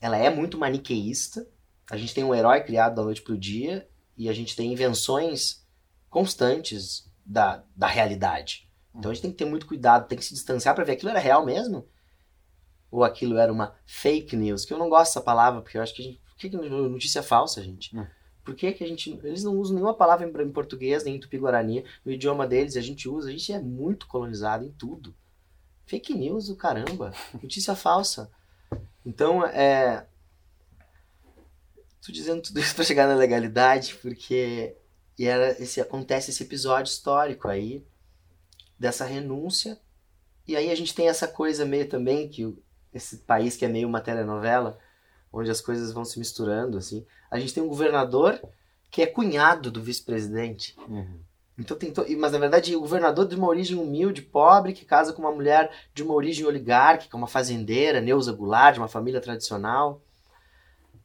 ela 0.00 0.16
é 0.16 0.30
muito 0.30 0.58
maniqueísta. 0.58 1.46
A 1.90 1.96
gente 1.96 2.14
tem 2.14 2.24
um 2.24 2.34
herói 2.34 2.60
criado 2.62 2.94
da 2.94 3.02
noite 3.02 3.22
para 3.22 3.34
o 3.34 3.38
dia 3.38 3.88
e 4.16 4.28
a 4.28 4.32
gente 4.32 4.54
tem 4.56 4.72
invenções 4.72 5.64
constantes 6.08 7.10
da, 7.24 7.64
da 7.74 7.86
realidade. 7.86 8.68
Então 8.94 9.10
a 9.10 9.14
gente 9.14 9.22
tem 9.22 9.30
que 9.30 9.38
ter 9.38 9.46
muito 9.46 9.66
cuidado, 9.66 10.06
tem 10.06 10.18
que 10.18 10.24
se 10.24 10.34
distanciar 10.34 10.74
para 10.74 10.84
ver 10.84 10.92
aquilo 10.92 11.10
era 11.10 11.18
real 11.18 11.44
mesmo 11.44 11.88
ou 12.92 13.02
aquilo 13.02 13.38
era 13.38 13.50
uma 13.50 13.74
fake 13.86 14.36
news, 14.36 14.66
que 14.66 14.74
eu 14.74 14.78
não 14.78 14.90
gosto 14.90 15.12
dessa 15.12 15.22
palavra, 15.22 15.62
porque 15.62 15.78
eu 15.78 15.82
acho 15.82 15.94
que 15.94 16.02
a 16.02 16.04
gente, 16.04 16.18
por 16.18 16.36
que, 16.36 16.50
que 16.50 16.56
notícia 16.56 17.22
falsa, 17.22 17.62
gente? 17.62 17.96
Hum. 17.96 18.06
Por 18.44 18.54
que, 18.54 18.70
que 18.72 18.84
a 18.84 18.86
gente, 18.86 19.18
eles 19.24 19.42
não 19.42 19.56
usam 19.56 19.74
nenhuma 19.74 19.94
palavra 19.94 20.28
em, 20.28 20.42
em 20.42 20.52
português, 20.52 21.02
nem 21.02 21.16
em 21.16 21.20
tupi-guarani, 21.20 21.84
no 22.04 22.12
idioma 22.12 22.46
deles, 22.46 22.76
a 22.76 22.82
gente 22.82 23.08
usa, 23.08 23.30
a 23.30 23.32
gente 23.32 23.50
é 23.50 23.58
muito 23.58 24.06
colonizado 24.06 24.64
em 24.64 24.72
tudo. 24.72 25.14
Fake 25.86 26.12
news 26.14 26.48
do 26.48 26.56
caramba, 26.56 27.14
notícia 27.42 27.74
falsa. 27.74 28.30
Então, 29.06 29.44
é, 29.46 30.06
Tô 32.04 32.10
dizendo 32.10 32.42
tudo 32.42 32.58
isso 32.58 32.74
para 32.74 32.84
chegar 32.84 33.06
na 33.06 33.14
legalidade, 33.14 33.94
porque 34.02 34.74
e 35.18 35.26
era 35.26 35.50
esse 35.62 35.80
acontece 35.80 36.30
esse 36.30 36.42
episódio 36.42 36.90
histórico 36.90 37.48
aí 37.48 37.84
dessa 38.78 39.04
renúncia. 39.04 39.78
E 40.46 40.56
aí 40.56 40.70
a 40.70 40.74
gente 40.74 40.94
tem 40.94 41.08
essa 41.08 41.28
coisa 41.28 41.64
meio 41.64 41.88
também 41.88 42.28
que 42.28 42.56
esse 42.92 43.18
país 43.18 43.56
que 43.56 43.64
é 43.64 43.68
meio 43.68 43.86
uma 43.86 44.00
telenovela, 44.00 44.78
onde 45.32 45.50
as 45.50 45.60
coisas 45.60 45.92
vão 45.92 46.04
se 46.04 46.18
misturando, 46.18 46.76
assim. 46.76 47.06
A 47.30 47.38
gente 47.38 47.54
tem 47.54 47.62
um 47.62 47.68
governador 47.68 48.40
que 48.90 49.00
é 49.00 49.06
cunhado 49.06 49.70
do 49.70 49.80
vice-presidente. 49.80 50.76
Uhum. 50.88 51.20
Então 51.56 51.76
tem 51.76 51.92
to... 51.92 52.04
Mas 52.18 52.32
na 52.32 52.38
verdade 52.38 52.74
o 52.74 52.80
governador 52.80 53.28
de 53.28 53.36
uma 53.36 53.46
origem 53.46 53.78
humilde, 53.78 54.22
pobre, 54.22 54.72
que 54.72 54.84
casa 54.84 55.12
com 55.12 55.22
uma 55.22 55.30
mulher 55.30 55.70
de 55.94 56.02
uma 56.02 56.14
origem 56.14 56.44
oligárquica, 56.44 57.16
uma 57.16 57.28
fazendeira, 57.28 58.00
Neuza 58.00 58.32
Goulart, 58.32 58.74
de 58.74 58.80
uma 58.80 58.88
família 58.88 59.20
tradicional. 59.20 60.02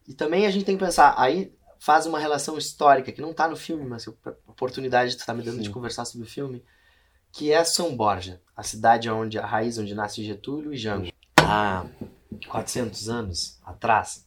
E 0.08 0.14
também 0.14 0.46
a 0.46 0.52
gente 0.52 0.66
tem 0.66 0.78
que 0.78 0.84
pensar, 0.84 1.14
aí 1.18 1.54
faz 1.80 2.06
uma 2.06 2.18
relação 2.20 2.58
histórica, 2.58 3.12
que 3.12 3.22
não 3.22 3.32
está 3.32 3.48
no 3.48 3.56
filme, 3.56 3.86
mas 3.86 4.08
a 4.08 4.12
oportunidade 4.48 5.12
que 5.14 5.22
tu 5.22 5.26
tá 5.26 5.34
me 5.34 5.44
dando 5.44 5.58
Sim. 5.58 5.64
de 5.64 5.70
conversar 5.70 6.06
sobre 6.06 6.26
o 6.26 6.30
filme, 6.30 6.64
que 7.32 7.52
é 7.52 7.64
São 7.64 7.96
Borja, 7.96 8.42
a 8.56 8.64
cidade 8.64 9.10
onde 9.10 9.38
a 9.38 9.46
raiz 9.46 9.78
onde 9.78 9.94
nasce 9.94 10.24
Getúlio 10.24 10.74
e 10.74 10.78
Jango. 10.78 11.12
Há 11.40 11.86
400 12.50 13.10
anos 13.10 13.60
atrás, 13.64 14.26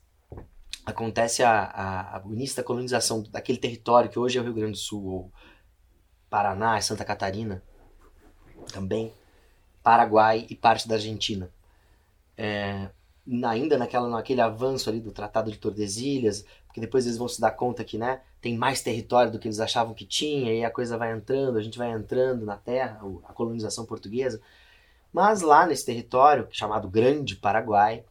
acontece 0.86 1.42
a, 1.42 1.62
a, 1.64 2.16
a- 2.18 2.22
o 2.26 2.32
início 2.32 2.56
da 2.56 2.62
colonização 2.62 3.22
daquele 3.22 3.58
território 3.58 4.10
que 4.10 4.18
hoje 4.18 4.38
é 4.38 4.40
o 4.40 4.44
Rio 4.44 4.54
Grande 4.54 4.72
do 4.72 4.78
Sul, 4.78 5.04
ou 5.04 5.32
Paraná, 6.28 6.78
e 6.78 6.82
Santa 6.82 7.04
Catarina, 7.04 7.62
também, 8.72 9.12
Paraguai 9.82 10.46
e 10.48 10.54
parte 10.54 10.86
da 10.86 10.94
Argentina. 10.94 11.50
É, 12.36 12.90
ainda 13.44 13.78
naquela, 13.78 14.08
naquele 14.08 14.40
avanço 14.40 14.88
ali 14.88 15.00
do 15.00 15.12
Tratado 15.12 15.50
de 15.50 15.58
Tordesilhas, 15.58 16.44
porque 16.66 16.80
depois 16.80 17.06
eles 17.06 17.18
vão 17.18 17.28
se 17.28 17.40
dar 17.40 17.52
conta 17.52 17.84
que 17.84 17.98
né, 17.98 18.20
tem 18.40 18.56
mais 18.56 18.82
território 18.82 19.30
do 19.30 19.38
que 19.38 19.48
eles 19.48 19.60
achavam 19.60 19.94
que 19.94 20.04
tinha, 20.04 20.52
e 20.52 20.64
a 20.64 20.70
coisa 20.70 20.96
vai 20.96 21.12
entrando, 21.12 21.58
a 21.58 21.62
gente 21.62 21.78
vai 21.78 21.90
entrando 21.90 22.44
na 22.44 22.56
terra, 22.56 23.00
a 23.24 23.32
colonização 23.32 23.84
portuguesa. 23.84 24.40
Mas 25.12 25.42
lá 25.42 25.66
nesse 25.66 25.84
território, 25.84 26.46
chamado 26.50 26.88
Grande 26.88 27.36
Paraguai, 27.36 28.04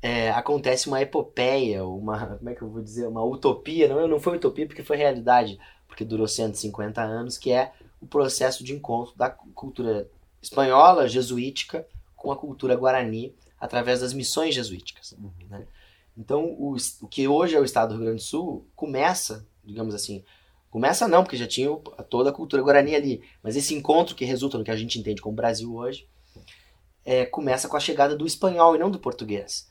é, 0.00 0.30
acontece 0.30 0.86
uma 0.86 1.02
epopeia, 1.02 1.84
uma, 1.84 2.36
como 2.36 2.50
é 2.50 2.54
que 2.54 2.62
eu 2.62 2.68
vou 2.68 2.82
dizer, 2.82 3.06
uma 3.06 3.24
utopia, 3.24 3.88
não, 3.88 4.06
não 4.06 4.20
foi 4.20 4.36
utopia 4.36 4.66
porque 4.66 4.82
foi 4.82 4.96
realidade, 4.96 5.58
porque 5.86 6.04
durou 6.04 6.28
150 6.28 7.02
anos, 7.02 7.36
que 7.36 7.50
é 7.50 7.72
o 8.00 8.06
processo 8.06 8.62
de 8.62 8.72
encontro 8.72 9.16
da 9.16 9.28
cultura 9.28 10.08
espanhola, 10.40 11.08
jesuítica, 11.08 11.84
com 12.14 12.30
a 12.30 12.36
cultura 12.36 12.76
guarani, 12.76 13.34
através 13.60 14.00
das 14.00 14.12
missões 14.12 14.54
jesuíticas. 14.54 15.14
né? 15.48 15.66
Então, 16.16 16.44
o, 16.44 16.76
o 17.02 17.08
que 17.08 17.28
hoje 17.28 17.54
é 17.54 17.60
o 17.60 17.64
estado 17.64 17.90
do 17.90 17.94
Rio 17.94 18.06
Grande 18.06 18.22
do 18.22 18.26
Sul 18.26 18.66
começa, 18.74 19.46
digamos 19.64 19.94
assim, 19.94 20.24
começa 20.68 21.06
não, 21.06 21.22
porque 21.22 21.36
já 21.36 21.46
tinha 21.46 21.70
toda 22.10 22.30
a 22.30 22.32
cultura 22.32 22.62
guarani 22.62 22.94
ali, 22.94 23.22
mas 23.42 23.56
esse 23.56 23.74
encontro 23.74 24.16
que 24.16 24.24
resulta 24.24 24.58
no 24.58 24.64
que 24.64 24.70
a 24.70 24.76
gente 24.76 24.98
entende 24.98 25.22
como 25.22 25.36
Brasil 25.36 25.72
hoje, 25.74 26.08
é, 27.04 27.24
começa 27.24 27.68
com 27.68 27.76
a 27.76 27.80
chegada 27.80 28.16
do 28.16 28.26
espanhol 28.26 28.74
e 28.74 28.78
não 28.78 28.90
do 28.90 28.98
português. 28.98 29.70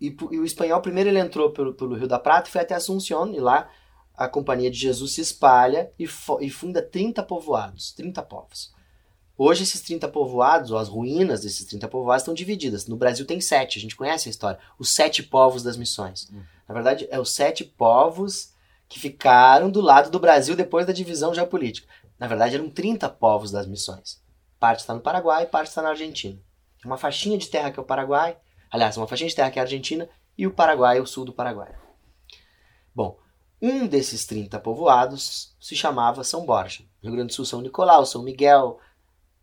E, 0.00 0.16
e 0.30 0.38
o 0.38 0.44
espanhol, 0.44 0.80
primeiro 0.80 1.10
ele 1.10 1.18
entrou 1.18 1.52
pelo, 1.52 1.74
pelo 1.74 1.94
Rio 1.94 2.08
da 2.08 2.18
Prata 2.18 2.48
e 2.48 2.52
foi 2.52 2.60
até 2.60 2.74
Assunción, 2.74 3.32
e 3.34 3.40
lá 3.40 3.70
a 4.14 4.28
Companhia 4.28 4.70
de 4.70 4.78
Jesus 4.78 5.14
se 5.14 5.20
espalha 5.20 5.92
e, 5.98 6.04
e 6.40 6.50
funda 6.50 6.82
30 6.82 7.22
povoados, 7.22 7.92
30 7.92 8.22
povos. 8.22 8.72
Hoje 9.36 9.62
esses 9.62 9.80
30 9.80 10.08
povoados, 10.08 10.70
ou 10.70 10.78
as 10.78 10.88
ruínas 10.88 11.40
desses 11.40 11.66
30 11.66 11.88
povoados, 11.88 12.22
estão 12.22 12.34
divididas. 12.34 12.86
No 12.86 12.96
Brasil 12.96 13.26
tem 13.26 13.40
sete, 13.40 13.78
a 13.78 13.82
gente 13.82 13.96
conhece 13.96 14.28
a 14.28 14.30
história. 14.30 14.58
Os 14.78 14.94
sete 14.94 15.22
povos 15.22 15.62
das 15.62 15.76
missões. 15.76 16.28
Uhum. 16.30 16.42
Na 16.68 16.74
verdade, 16.74 17.08
é 17.10 17.18
os 17.18 17.32
sete 17.32 17.64
povos 17.64 18.52
que 18.88 19.00
ficaram 19.00 19.70
do 19.70 19.80
lado 19.80 20.10
do 20.10 20.18
Brasil 20.18 20.54
depois 20.54 20.86
da 20.86 20.92
divisão 20.92 21.34
geopolítica. 21.34 21.88
Na 22.18 22.26
verdade, 22.26 22.54
eram 22.54 22.68
30 22.68 23.08
povos 23.08 23.50
das 23.50 23.66
missões. 23.66 24.22
Parte 24.60 24.80
está 24.80 24.94
no 24.94 25.00
Paraguai, 25.00 25.46
parte 25.46 25.68
está 25.68 25.82
na 25.82 25.88
Argentina. 25.88 26.38
Uma 26.84 26.98
faixinha 26.98 27.38
de 27.38 27.48
terra 27.48 27.70
que 27.70 27.80
é 27.80 27.82
o 27.82 27.86
Paraguai, 27.86 28.36
aliás, 28.70 28.96
uma 28.96 29.08
faixinha 29.08 29.28
de 29.30 29.34
terra 29.34 29.50
que 29.50 29.58
é 29.58 29.62
a 29.62 29.64
Argentina, 29.64 30.08
e 30.36 30.46
o 30.46 30.52
Paraguai, 30.52 31.00
o 31.00 31.06
sul 31.06 31.24
do 31.24 31.32
Paraguai. 31.32 31.74
Bom, 32.94 33.18
um 33.60 33.86
desses 33.86 34.26
30 34.26 34.58
povoados 34.60 35.56
se 35.60 35.74
chamava 35.74 36.22
São 36.22 36.44
Borja. 36.44 36.84
Rio 37.02 37.12
Grande 37.12 37.28
do 37.28 37.34
Sul, 37.34 37.44
São 37.44 37.60
Nicolau, 37.60 38.04
São 38.04 38.22
Miguel, 38.22 38.78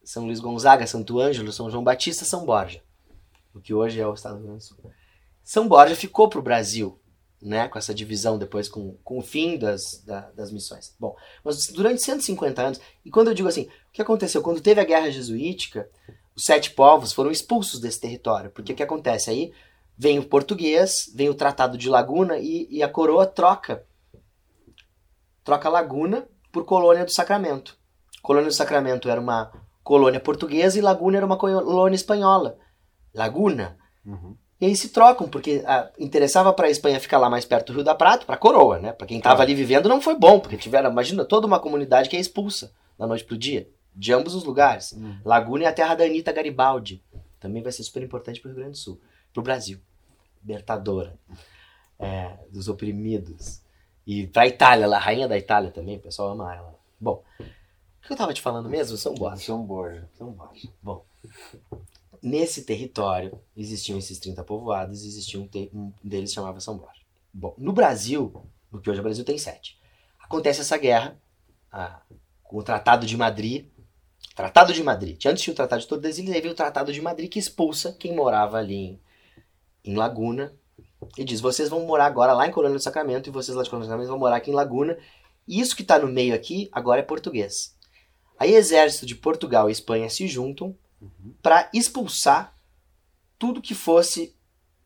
São 0.09 0.25
Luís 0.25 0.39
Gonzaga, 0.39 0.87
Santo 0.87 1.19
Ângelo, 1.19 1.51
São 1.51 1.69
João 1.69 1.83
Batista, 1.83 2.25
São 2.25 2.43
Borja. 2.43 2.81
O 3.53 3.61
que 3.61 3.75
hoje 3.75 4.01
é 4.01 4.07
o 4.07 4.13
estado 4.15 4.33
do 4.33 4.37
Rio 4.39 4.47
Grande 4.47 4.63
do 4.63 4.67
Sul. 4.67 4.91
São 5.43 5.67
Borja 5.67 5.95
ficou 5.95 6.27
para 6.27 6.39
o 6.39 6.41
Brasil, 6.41 6.99
né, 7.39 7.67
com 7.67 7.77
essa 7.77 7.93
divisão 7.93 8.35
depois, 8.35 8.67
com, 8.67 8.97
com 9.03 9.19
o 9.19 9.21
fim 9.21 9.55
das, 9.55 10.01
da- 10.03 10.31
das 10.31 10.51
missões. 10.51 10.95
Bom, 10.99 11.15
mas 11.43 11.67
durante 11.67 12.01
150 12.01 12.59
anos, 12.59 12.81
e 13.05 13.11
quando 13.11 13.27
eu 13.27 13.35
digo 13.35 13.47
assim, 13.47 13.65
o 13.65 13.91
que 13.93 14.01
aconteceu? 14.01 14.41
Quando 14.41 14.61
teve 14.61 14.81
a 14.81 14.83
guerra 14.83 15.11
jesuítica, 15.11 15.87
os 16.35 16.43
sete 16.43 16.71
povos 16.71 17.13
foram 17.13 17.29
expulsos 17.29 17.79
desse 17.79 18.01
território. 18.01 18.49
Porque 18.49 18.73
o 18.73 18.75
que 18.75 18.81
acontece? 18.81 19.29
Aí 19.29 19.53
vem 19.95 20.17
o 20.17 20.25
português, 20.25 21.11
vem 21.13 21.29
o 21.29 21.35
Tratado 21.35 21.77
de 21.77 21.87
Laguna 21.87 22.39
e, 22.39 22.67
e 22.71 22.81
a 22.81 22.89
coroa 22.89 23.27
troca. 23.27 23.85
Troca 25.43 25.69
Laguna 25.69 26.27
por 26.51 26.65
Colônia 26.65 27.05
do 27.05 27.11
Sacramento. 27.13 27.77
Colônia 28.23 28.49
do 28.49 28.55
Sacramento 28.55 29.07
era 29.07 29.21
uma 29.21 29.68
colônia 29.83 30.19
portuguesa 30.19 30.77
e 30.77 30.81
Laguna 30.81 31.17
era 31.17 31.25
uma 31.25 31.37
colônia 31.37 31.95
espanhola. 31.95 32.57
Laguna. 33.13 33.77
Uhum. 34.05 34.35
E 34.61 34.65
aí 34.65 34.75
se 34.75 34.89
trocam, 34.89 35.27
porque 35.27 35.63
interessava 35.97 36.51
para 36.51 36.67
a 36.67 36.69
Espanha 36.69 36.99
ficar 36.99 37.17
lá 37.17 37.29
mais 37.29 37.45
perto 37.45 37.67
do 37.67 37.75
Rio 37.75 37.83
da 37.83 37.95
Prata, 37.95 38.25
para 38.25 38.35
a 38.35 38.37
coroa, 38.37 38.77
né? 38.77 38.91
Para 38.91 39.07
quem 39.07 39.17
estava 39.17 39.37
Claro. 39.37 39.49
ali 39.49 39.55
vivendo 39.55 39.87
não 39.87 40.01
foi 40.01 40.15
bom, 40.17 40.39
porque 40.39 40.57
tiveram, 40.57 40.91
imagina, 40.91 41.23
toda 41.23 41.47
uma 41.47 41.59
comunidade 41.59 42.09
que 42.09 42.17
é 42.17 42.19
expulsa 42.19 42.73
da 42.97 43.07
noite 43.07 43.23
pro 43.23 43.37
dia, 43.37 43.69
de 43.95 44.11
ambos 44.11 44.35
os 44.35 44.43
lugares. 44.43 44.91
Uhum. 44.91 45.17
Laguna 45.23 45.63
é 45.63 45.67
a 45.67 45.73
terra 45.73 45.95
da 45.95 46.03
Anitta 46.03 46.33
Garibaldi. 46.33 47.01
Também 47.39 47.63
vai 47.63 47.71
ser 47.71 47.83
super 47.83 48.03
importante 48.03 48.41
para 48.41 48.49
o 48.49 48.51
Rio 48.51 48.59
Grande 48.59 48.73
do 48.73 48.77
Sul, 48.77 48.99
para 49.33 49.39
o 49.39 49.43
Brasil. 49.43 49.79
Libertadora 50.41 51.17
é, 51.97 52.37
dos 52.51 52.67
oprimidos. 52.67 53.61
E 54.05 54.27
para 54.27 54.43
a 54.43 54.47
Itália, 54.47 54.85
ela, 54.85 54.97
a 54.97 54.99
rainha 54.99 55.27
da 55.27 55.37
Itália 55.37 55.71
também, 55.71 55.97
o 55.97 56.01
pessoal 56.01 56.31
ama 56.31 56.53
ela. 56.53 56.78
Que 58.09 58.13
eu 58.13 58.15
estava 58.15 58.33
te 58.33 58.41
falando 58.41 58.67
mesmo? 58.67 58.97
São 58.97 59.13
Borja. 59.13 59.43
São 59.43 59.61
Borja. 59.61 60.09
São 60.17 60.31
Borja. 60.31 60.67
Bom, 60.81 61.05
nesse 62.23 62.63
território 62.63 63.39
existiam 63.55 63.99
esses 63.99 64.17
30 64.17 64.43
povoados, 64.43 65.05
existia 65.05 65.39
um, 65.39 65.47
te- 65.47 65.69
um 65.71 65.93
deles 66.03 66.33
chamava 66.33 66.59
São 66.59 66.75
Borja. 66.75 66.99
Bom, 67.31 67.53
no 67.55 67.71
Brasil, 67.71 68.33
no 68.71 68.81
que 68.81 68.89
hoje 68.89 68.97
é 68.97 69.01
o 69.01 69.03
Brasil 69.03 69.23
tem 69.23 69.37
sete, 69.37 69.77
acontece 70.19 70.61
essa 70.61 70.75
guerra 70.75 71.21
ah, 71.71 72.01
com 72.43 72.57
o 72.57 72.63
Tratado 72.63 73.05
de 73.05 73.15
Madrid. 73.15 73.67
Tratado 74.35 74.73
de 74.73 74.81
Madrid. 74.81 75.23
Antes 75.27 75.43
tinha 75.43 75.53
o 75.53 75.55
Tratado 75.55 75.83
de 75.83 75.87
Tordesilhas, 75.87 76.33
aí 76.33 76.41
veio 76.41 76.53
o 76.53 76.57
Tratado 76.57 76.91
de 76.91 77.01
Madrid 77.03 77.29
que 77.29 77.37
expulsa 77.37 77.93
quem 77.93 78.15
morava 78.15 78.57
ali 78.57 78.73
em, 78.73 78.99
em 79.85 79.95
Laguna 79.95 80.51
e 81.15 81.23
diz: 81.23 81.41
vocês 81.41 81.69
vão 81.69 81.85
morar 81.85 82.07
agora 82.07 82.33
lá 82.33 82.47
em 82.47 82.51
Colônia 82.51 82.75
do 82.79 82.81
Sacramento 82.83 83.29
e 83.29 83.31
vocês 83.31 83.55
lá 83.55 83.61
de 83.61 83.69
Colônia 83.69 83.85
do 83.85 83.89
Sacramento 83.91 84.09
vão 84.09 84.17
morar 84.17 84.37
aqui 84.37 84.49
em 84.49 84.55
Laguna. 84.55 84.97
E 85.47 85.59
isso 85.59 85.75
que 85.75 85.83
está 85.83 85.99
no 85.99 86.07
meio 86.07 86.33
aqui 86.33 86.69
agora 86.71 87.01
é 87.01 87.03
português. 87.03 87.77
Aí 88.39 88.55
exército 88.55 89.05
de 89.05 89.15
Portugal 89.15 89.67
e 89.67 89.73
Espanha 89.73 90.09
se 90.09 90.25
juntam 90.25 90.73
para 91.41 91.69
expulsar 91.73 92.57
tudo 93.37 93.61
que 93.61 93.75
fosse. 93.75 94.33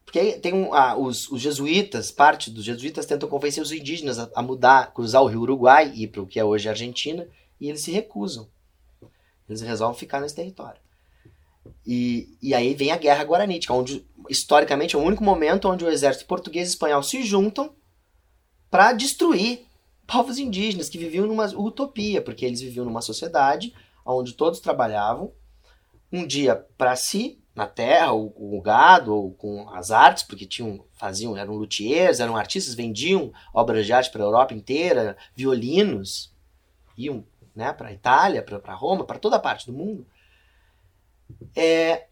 Porque 0.04 0.34
tem 0.34 0.54
um, 0.54 0.74
ah, 0.74 0.98
os, 0.98 1.30
os 1.30 1.40
jesuítas, 1.40 2.12
parte 2.12 2.50
dos 2.50 2.66
jesuítas 2.66 3.06
tentam 3.06 3.30
convencer 3.30 3.62
os 3.62 3.72
indígenas 3.72 4.18
a, 4.18 4.30
a 4.36 4.42
mudar, 4.42 4.92
cruzar 4.92 5.22
o 5.22 5.28
rio 5.28 5.42
Uruguai 5.42 5.92
e 5.94 6.04
ir 6.04 6.08
para 6.08 6.22
o 6.22 6.28
que 6.28 6.40
é 6.40 6.44
hoje 6.44 6.68
a 6.68 6.72
Argentina, 6.72 7.28
e 7.62 7.70
eles 7.70 7.82
se 7.82 7.92
recusam. 7.92 8.50
Eles 9.48 9.62
resolvem 9.62 10.00
ficar 10.00 10.20
nesse 10.20 10.36
território. 10.36 10.82
E, 11.86 12.38
e 12.42 12.54
aí 12.54 12.74
vem 12.74 12.92
a 12.92 12.98
Guerra 12.98 13.24
Guaranítica, 13.24 13.74
onde 13.74 14.06
historicamente 14.30 14.96
é 14.96 15.00
o 15.00 15.04
único 15.04 15.24
momento 15.24 15.70
onde 15.70 15.86
o 15.86 15.90
exército 15.90 16.26
português 16.26 16.68
e 16.68 16.72
espanhol 16.72 17.04
se 17.04 17.24
juntam 17.24 17.74
para 18.70 18.94
destruir 18.94 19.66
povos 20.06 20.38
indígenas 20.38 20.90
que 20.90 20.98
viviam 20.98 21.28
numa 21.28 21.46
utopia, 21.48 22.22
porque 22.22 22.46
eles 22.46 22.62
viviam 22.62 22.86
numa 22.86 23.02
sociedade 23.02 23.74
onde 24.06 24.34
todos 24.34 24.60
trabalhavam 24.60 25.32
um 26.12 26.28
dia 26.28 26.56
para 26.78 26.96
si, 26.96 27.40
na 27.56 27.68
terra, 27.68 28.12
ou 28.12 28.30
com 28.30 28.58
o 28.58 28.62
gado, 28.62 29.16
ou 29.16 29.32
com 29.34 29.68
as 29.70 29.90
artes, 29.90 30.24
porque 30.24 30.46
tinham, 30.46 30.86
faziam, 30.94 31.36
eram 31.36 31.56
luthiers, 31.56 32.20
eram 32.20 32.36
artistas, 32.36 32.76
vendiam 32.76 33.32
obras 33.54 33.86
de 33.86 33.94
arte 33.94 34.12
para 34.12 34.22
a 34.22 34.26
Europa 34.26 34.54
inteira, 34.54 35.18
violinos, 35.36 36.32
iam 36.98 37.26
né, 37.56 37.74
para 37.74 37.90
a 37.90 37.94
Itália, 37.94 38.44
para 38.44 38.74
Roma, 38.74 39.06
para 39.06 39.20
toda 39.20 39.40
parte 39.40 39.66
do 39.66 39.74
mundo. 39.74 40.06
É, 41.56 42.08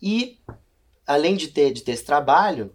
e, 0.00 0.40
além 1.06 1.36
de 1.36 1.48
ter, 1.48 1.72
de 1.72 1.82
ter 1.82 1.92
esse 1.92 2.04
trabalho, 2.04 2.74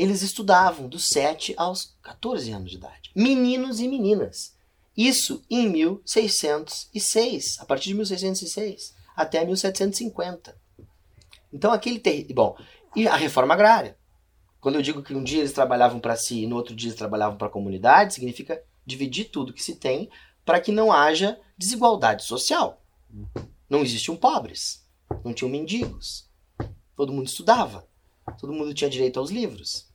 eles 0.00 0.22
estudavam 0.22 0.88
dos 0.88 1.10
7 1.10 1.52
aos 1.58 1.94
14 2.02 2.50
anos 2.52 2.70
de 2.70 2.78
idade. 2.78 3.10
Meninos 3.14 3.80
e 3.80 3.86
meninas. 3.86 4.56
Isso 4.96 5.44
em 5.50 5.68
1606, 5.68 7.58
a 7.58 7.66
partir 7.66 7.90
de 7.90 7.96
1606 7.96 8.94
até 9.14 9.44
1750. 9.44 10.56
Então 11.52 11.70
aquele 11.70 11.98
terri... 11.98 12.32
bom, 12.32 12.56
e 12.96 13.06
a 13.06 13.14
reforma 13.14 13.52
agrária. 13.52 13.94
Quando 14.58 14.76
eu 14.76 14.82
digo 14.82 15.02
que 15.02 15.12
um 15.12 15.22
dia 15.22 15.40
eles 15.40 15.52
trabalhavam 15.52 16.00
para 16.00 16.16
si 16.16 16.44
e 16.44 16.46
no 16.46 16.56
outro 16.56 16.74
dia 16.74 16.88
eles 16.88 16.98
trabalhavam 16.98 17.36
para 17.36 17.48
a 17.48 17.50
comunidade, 17.50 18.14
significa 18.14 18.62
dividir 18.86 19.26
tudo 19.26 19.52
que 19.52 19.62
se 19.62 19.76
tem 19.76 20.08
para 20.46 20.62
que 20.62 20.72
não 20.72 20.90
haja 20.90 21.38
desigualdade 21.58 22.24
social. 22.24 22.82
Não 23.68 23.82
existiam 23.82 24.16
pobres, 24.16 24.82
não 25.22 25.34
tinham 25.34 25.50
mendigos. 25.50 26.26
Todo 26.96 27.12
mundo 27.12 27.26
estudava. 27.26 27.86
Todo 28.38 28.52
mundo 28.52 28.74
tinha 28.74 28.90
direito 28.90 29.18
aos 29.18 29.30
livros. 29.30 29.90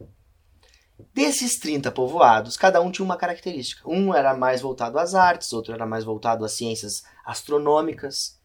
Desses 1.13 1.59
30 1.59 1.91
povoados, 1.91 2.55
cada 2.55 2.81
um 2.81 2.91
tinha 2.91 3.05
uma 3.05 3.17
característica. 3.17 3.87
Um 3.89 4.13
era 4.13 4.33
mais 4.35 4.61
voltado 4.61 4.97
às 4.97 5.13
artes, 5.13 5.51
outro 5.53 5.73
era 5.73 5.85
mais 5.85 6.03
voltado 6.03 6.45
às 6.45 6.53
ciências 6.53 7.03
astronômicas. 7.25 8.39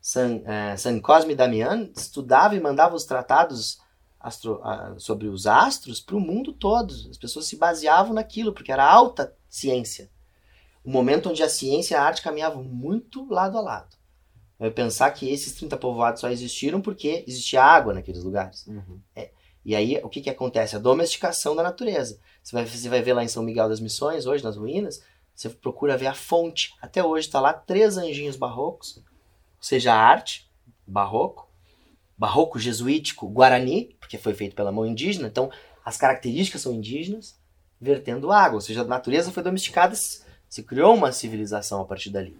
San, 0.00 0.42
eh, 0.44 0.76
San 0.76 1.00
Cosme 1.00 1.34
Damian 1.34 1.90
estudava 1.96 2.54
e 2.54 2.60
mandava 2.60 2.94
os 2.94 3.04
tratados 3.04 3.78
astro, 4.20 4.60
sobre 4.98 5.28
os 5.28 5.46
astros 5.46 6.00
para 6.00 6.16
o 6.16 6.20
mundo 6.20 6.52
todo. 6.52 6.92
As 7.10 7.18
pessoas 7.18 7.46
se 7.46 7.56
baseavam 7.56 8.14
naquilo, 8.14 8.52
porque 8.52 8.72
era 8.72 8.84
alta 8.84 9.34
ciência. 9.48 10.10
O 10.84 10.90
momento 10.90 11.30
onde 11.30 11.42
a 11.42 11.48
ciência 11.48 11.94
e 11.94 11.96
a 11.96 12.02
arte 12.02 12.22
caminhavam 12.22 12.62
muito 12.62 13.26
lado 13.30 13.56
a 13.56 13.60
lado. 13.60 13.96
É 14.64 14.70
pensar 14.70 15.10
que 15.10 15.30
esses 15.30 15.52
30 15.52 15.76
povoados 15.76 16.20
só 16.20 16.30
existiram 16.30 16.80
porque 16.80 17.24
existia 17.26 17.62
água 17.62 17.92
naqueles 17.92 18.22
lugares. 18.22 18.66
Uhum. 18.66 18.98
É, 19.14 19.30
e 19.64 19.74
aí, 19.74 20.00
o 20.02 20.08
que, 20.08 20.20
que 20.20 20.30
acontece? 20.30 20.76
A 20.76 20.78
domesticação 20.78 21.54
da 21.54 21.62
natureza. 21.62 22.18
Você 22.42 22.54
vai, 22.54 22.64
você 22.64 22.88
vai 22.88 23.02
ver 23.02 23.14
lá 23.14 23.24
em 23.24 23.28
São 23.28 23.42
Miguel 23.42 23.68
das 23.68 23.80
Missões, 23.80 24.26
hoje, 24.26 24.44
nas 24.44 24.56
ruínas, 24.56 25.02
você 25.34 25.48
procura 25.48 25.96
ver 25.96 26.06
a 26.06 26.14
fonte. 26.14 26.74
Até 26.80 27.02
hoje 27.02 27.26
está 27.26 27.40
lá 27.40 27.52
três 27.52 27.96
anjinhos 27.96 28.36
barrocos, 28.36 28.98
ou 28.98 29.02
seja, 29.62 29.92
a 29.92 29.98
arte, 29.98 30.50
barroco, 30.86 31.48
barroco 32.16 32.58
jesuítico, 32.58 33.28
guarani, 33.28 33.96
porque 33.98 34.18
foi 34.18 34.34
feito 34.34 34.54
pela 34.54 34.70
mão 34.70 34.86
indígena, 34.86 35.26
então 35.26 35.50
as 35.84 35.96
características 35.96 36.62
são 36.62 36.72
indígenas, 36.72 37.38
vertendo 37.80 38.32
água, 38.32 38.56
ou 38.56 38.60
seja, 38.60 38.82
a 38.82 38.84
natureza 38.84 39.32
foi 39.32 39.42
domesticada, 39.42 39.94
se 40.48 40.62
criou 40.62 40.94
uma 40.94 41.12
civilização 41.12 41.80
a 41.80 41.84
partir 41.84 42.10
dali. 42.10 42.36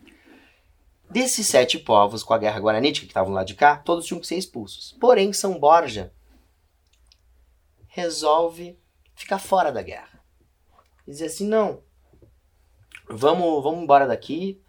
Desses 1.11 1.47
sete 1.47 1.79
povos 1.79 2.23
com 2.23 2.35
a 2.35 2.39
guerra 2.39 2.61
guaranítica 2.61 3.07
que 3.07 3.11
estavam 3.11 3.33
lá 3.33 3.45
de 3.45 3.55
cá, 3.55 3.77
todos 3.77 4.07
tinham 4.07 4.21
que 4.21 4.27
ser 4.27 4.37
expulsos. 4.37 4.97
Porém, 5.01 5.33
São 5.33 5.59
Borja 5.59 6.13
resolve 7.87 8.79
ficar 9.15 9.39
fora 9.39 9.71
da 9.71 9.83
guerra. 9.83 10.21
E 11.07 11.11
dizer 11.11 11.27
assim, 11.27 11.47
não, 11.47 11.83
vamos, 13.09 13.63
vamos 13.63 13.83
embora 13.83 14.07
daqui, 14.07 14.61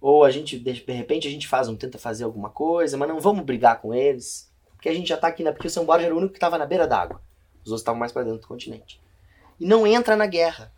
ou 0.00 0.24
a 0.24 0.30
gente, 0.30 0.58
de 0.58 0.92
repente, 0.92 1.28
a 1.28 1.30
gente 1.30 1.46
faz 1.46 1.68
um, 1.68 1.76
tenta 1.76 1.98
fazer 1.98 2.24
alguma 2.24 2.50
coisa, 2.50 2.96
mas 2.96 3.08
não 3.08 3.20
vamos 3.20 3.44
brigar 3.44 3.80
com 3.80 3.94
eles, 3.94 4.52
porque 4.72 4.88
a 4.88 4.94
gente 4.94 5.08
já 5.08 5.16
tá 5.16 5.28
aqui, 5.28 5.42
na, 5.42 5.52
porque 5.52 5.68
o 5.68 5.70
São 5.70 5.86
Borja 5.86 6.06
era 6.06 6.14
o 6.14 6.18
único 6.18 6.32
que 6.32 6.38
estava 6.38 6.58
na 6.58 6.66
beira 6.66 6.86
d'água. 6.86 7.22
Os 7.64 7.70
outros 7.70 7.80
estavam 7.80 7.98
mais 7.98 8.12
para 8.12 8.24
dentro 8.24 8.40
do 8.40 8.46
continente. 8.46 9.00
E 9.58 9.64
não 9.64 9.86
entra 9.86 10.16
na 10.16 10.26
guerra. 10.26 10.72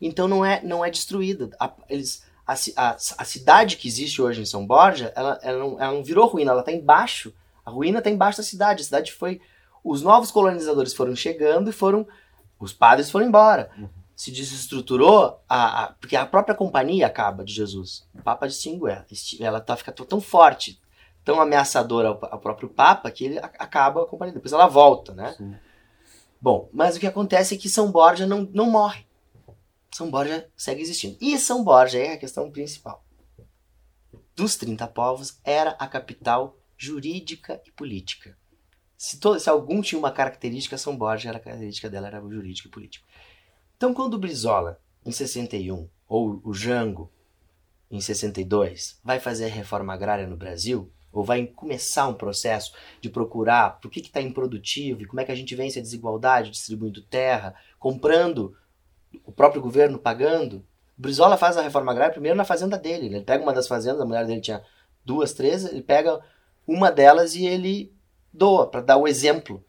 Então 0.00 0.26
não 0.26 0.44
é, 0.44 0.62
não 0.62 0.82
é 0.82 0.90
destruída. 0.90 1.50
Eles, 1.88 2.24
a, 2.50 2.54
a, 2.76 2.96
a 3.18 3.24
cidade 3.24 3.76
que 3.76 3.86
existe 3.86 4.20
hoje 4.20 4.40
em 4.40 4.44
São 4.44 4.66
Borja, 4.66 5.12
ela, 5.14 5.38
ela, 5.42 5.58
não, 5.58 5.80
ela 5.80 5.92
não 5.92 6.02
virou 6.02 6.26
ruína, 6.26 6.50
ela 6.50 6.60
está 6.60 6.72
embaixo. 6.72 7.32
A 7.64 7.70
ruína 7.70 7.98
está 7.98 8.10
embaixo 8.10 8.38
da 8.38 8.44
cidade. 8.44 8.82
A 8.82 8.84
cidade 8.84 9.12
foi 9.12 9.40
os 9.84 10.02
novos 10.02 10.30
colonizadores 10.30 10.92
foram 10.92 11.14
chegando 11.14 11.70
e 11.70 11.72
foram. 11.72 12.06
Os 12.58 12.72
padres 12.72 13.10
foram 13.10 13.26
embora. 13.26 13.70
Uhum. 13.78 13.88
Se 14.14 14.30
desestruturou, 14.30 15.40
a, 15.48 15.84
a, 15.84 15.92
porque 15.92 16.14
a 16.14 16.26
própria 16.26 16.54
companhia 16.54 17.06
acaba 17.06 17.42
de 17.42 17.54
Jesus. 17.54 18.06
O 18.14 18.22
Papa 18.22 18.46
distingue 18.46 18.90
ela. 18.90 19.06
Ela 19.40 19.60
tá, 19.60 19.76
fica 19.76 19.92
tão 19.92 20.20
forte, 20.20 20.78
tão 21.24 21.40
ameaçadora 21.40 22.08
ao, 22.08 22.18
ao 22.30 22.38
próprio 22.38 22.68
Papa, 22.68 23.10
que 23.10 23.24
ele 23.24 23.38
acaba 23.38 24.02
a 24.02 24.06
companhia. 24.06 24.34
Depois 24.34 24.52
ela 24.52 24.66
volta, 24.66 25.14
né? 25.14 25.32
Sim. 25.38 25.54
Bom, 26.38 26.68
mas 26.72 26.96
o 26.96 27.00
que 27.00 27.06
acontece 27.06 27.54
é 27.54 27.58
que 27.58 27.68
São 27.68 27.90
Borja 27.90 28.26
não, 28.26 28.46
não 28.52 28.66
morre. 28.70 29.06
São 29.92 30.10
Borja 30.10 30.48
segue 30.56 30.82
existindo. 30.82 31.16
E 31.20 31.38
São 31.38 31.64
Borja 31.64 31.98
é 31.98 32.12
a 32.12 32.18
questão 32.18 32.50
principal. 32.50 33.04
Dos 34.34 34.56
30 34.56 34.86
povos, 34.88 35.38
era 35.44 35.70
a 35.72 35.86
capital 35.86 36.56
jurídica 36.76 37.60
e 37.66 37.70
política. 37.70 38.36
Se, 38.96 39.18
todo, 39.18 39.38
se 39.40 39.48
algum 39.48 39.82
tinha 39.82 39.98
uma 39.98 40.12
característica, 40.12 40.78
São 40.78 40.96
Borja, 40.96 41.28
era 41.28 41.38
a 41.38 41.40
característica 41.40 41.90
dela 41.90 42.06
era 42.06 42.24
o 42.24 42.30
jurídico 42.32 42.68
e 42.68 42.70
político. 42.70 43.06
Então, 43.76 43.94
quando 43.94 44.14
o 44.14 44.18
Brizola, 44.18 44.80
em 45.04 45.10
61, 45.10 45.88
ou 46.06 46.40
o 46.44 46.52
Jango, 46.52 47.10
em 47.90 48.00
62, 48.00 49.00
vai 49.02 49.18
fazer 49.18 49.46
a 49.46 49.48
reforma 49.48 49.92
agrária 49.92 50.26
no 50.26 50.36
Brasil, 50.36 50.92
ou 51.12 51.24
vai 51.24 51.46
começar 51.46 52.06
um 52.06 52.14
processo 52.14 52.72
de 53.00 53.08
procurar 53.08 53.80
por 53.80 53.90
que 53.90 54.00
está 54.00 54.20
improdutivo 54.20 55.02
e 55.02 55.06
como 55.06 55.20
é 55.20 55.24
que 55.24 55.32
a 55.32 55.34
gente 55.34 55.54
vence 55.54 55.78
a 55.78 55.82
desigualdade 55.82 56.50
distribuindo 56.50 57.02
terra, 57.02 57.54
comprando, 57.78 58.56
o 59.24 59.32
próprio 59.32 59.62
governo 59.62 59.98
pagando. 59.98 60.64
Brizola 60.96 61.36
faz 61.36 61.56
a 61.56 61.62
reforma 61.62 61.92
agrária 61.92 62.12
primeiro 62.12 62.36
na 62.36 62.44
fazenda 62.44 62.76
dele. 62.76 63.06
Ele 63.06 63.20
pega 63.22 63.42
uma 63.42 63.52
das 63.52 63.66
fazendas, 63.66 64.00
a 64.00 64.04
mulher 64.04 64.26
dele 64.26 64.40
tinha 64.40 64.62
duas, 65.04 65.32
três, 65.32 65.64
ele 65.64 65.82
pega 65.82 66.20
uma 66.66 66.90
delas 66.90 67.34
e 67.34 67.46
ele 67.46 67.92
doa, 68.32 68.66
para 68.66 68.80
dar 68.80 68.96
o 68.96 69.08
exemplo 69.08 69.64